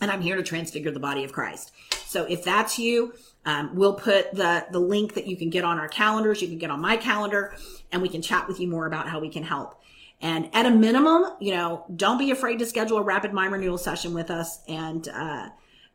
[0.00, 1.72] and I'm here to transfigure the body of Christ.
[2.06, 3.14] So if that's you,
[3.46, 6.42] um, we'll put the the link that you can get on our calendars.
[6.42, 7.54] You can get on my calendar,
[7.92, 9.80] and we can chat with you more about how we can help.
[10.20, 13.78] And at a minimum, you know, don't be afraid to schedule a rapid mind renewal
[13.78, 15.48] session with us and uh,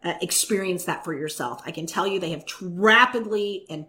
[0.04, 1.62] uh, experience that for yourself.
[1.66, 3.86] I can tell you they have rapidly and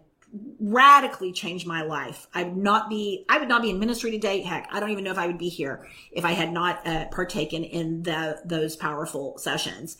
[0.59, 2.27] radically changed my life.
[2.33, 4.41] I would not be, I would not be in ministry today.
[4.41, 7.05] Heck, I don't even know if I would be here if I had not uh,
[7.09, 9.97] partaken in the, those powerful sessions.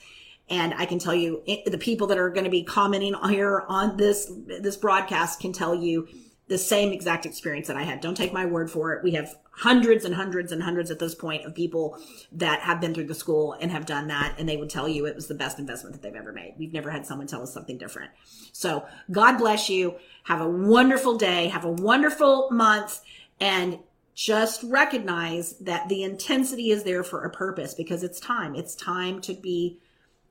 [0.54, 3.66] And I can tell you it, the people that are going to be commenting here
[3.68, 6.08] on this, this broadcast can tell you
[6.48, 8.02] the same exact experience that I had.
[8.02, 9.04] Don't take my word for it.
[9.04, 11.98] We have hundreds and hundreds and hundreds at this point of people
[12.34, 14.36] that have been through the school and have done that.
[14.38, 16.54] And they would tell you it was the best investment that they've ever made.
[16.60, 18.12] We've never had someone tell us something different.
[18.52, 19.96] So God bless you.
[20.26, 21.48] Have a wonderful day.
[21.48, 23.02] Have a wonderful month
[23.40, 23.80] and
[24.14, 28.54] just recognize that the intensity is there for a purpose because it's time.
[28.54, 29.80] It's time to be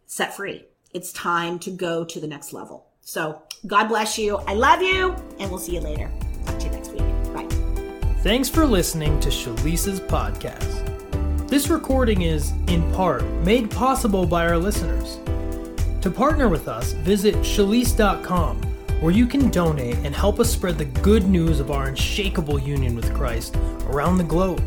[0.07, 0.66] set free.
[0.92, 2.86] It's time to go to the next level.
[3.00, 4.36] So God bless you.
[4.46, 6.11] I love you, and we'll see you later.
[6.46, 7.03] Talk to you next week.
[7.32, 7.48] Bye.
[8.22, 10.88] Thanks for listening to Schlyce's podcast.
[11.48, 15.18] This recording is, in part, made possible by our listeners.
[16.00, 18.62] To partner with us, visit schlyce.com,
[19.00, 22.96] where you can donate and help us spread the good news of our unshakable union
[22.96, 24.62] with Christ around the globe.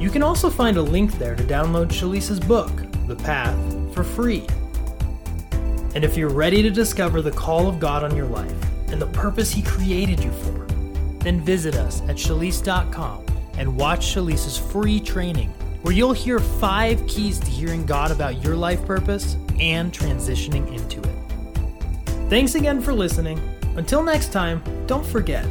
[0.00, 2.70] You can also find a link there to download Schlyce's book,
[3.06, 3.58] The Path,
[3.94, 4.46] for free.
[5.94, 8.52] And if you're ready to discover the call of God on your life
[8.90, 10.66] and the purpose He created you for,
[11.20, 13.24] then visit us at schlyce.com
[13.56, 15.50] and watch Schlyce's free training,
[15.82, 21.00] where you'll hear five keys to hearing God about your life purpose and transitioning into
[21.00, 22.28] it.
[22.28, 23.40] Thanks again for listening.
[23.76, 25.46] Until next time, don't forget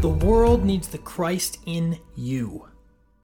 [0.00, 2.73] the world needs the Christ in you.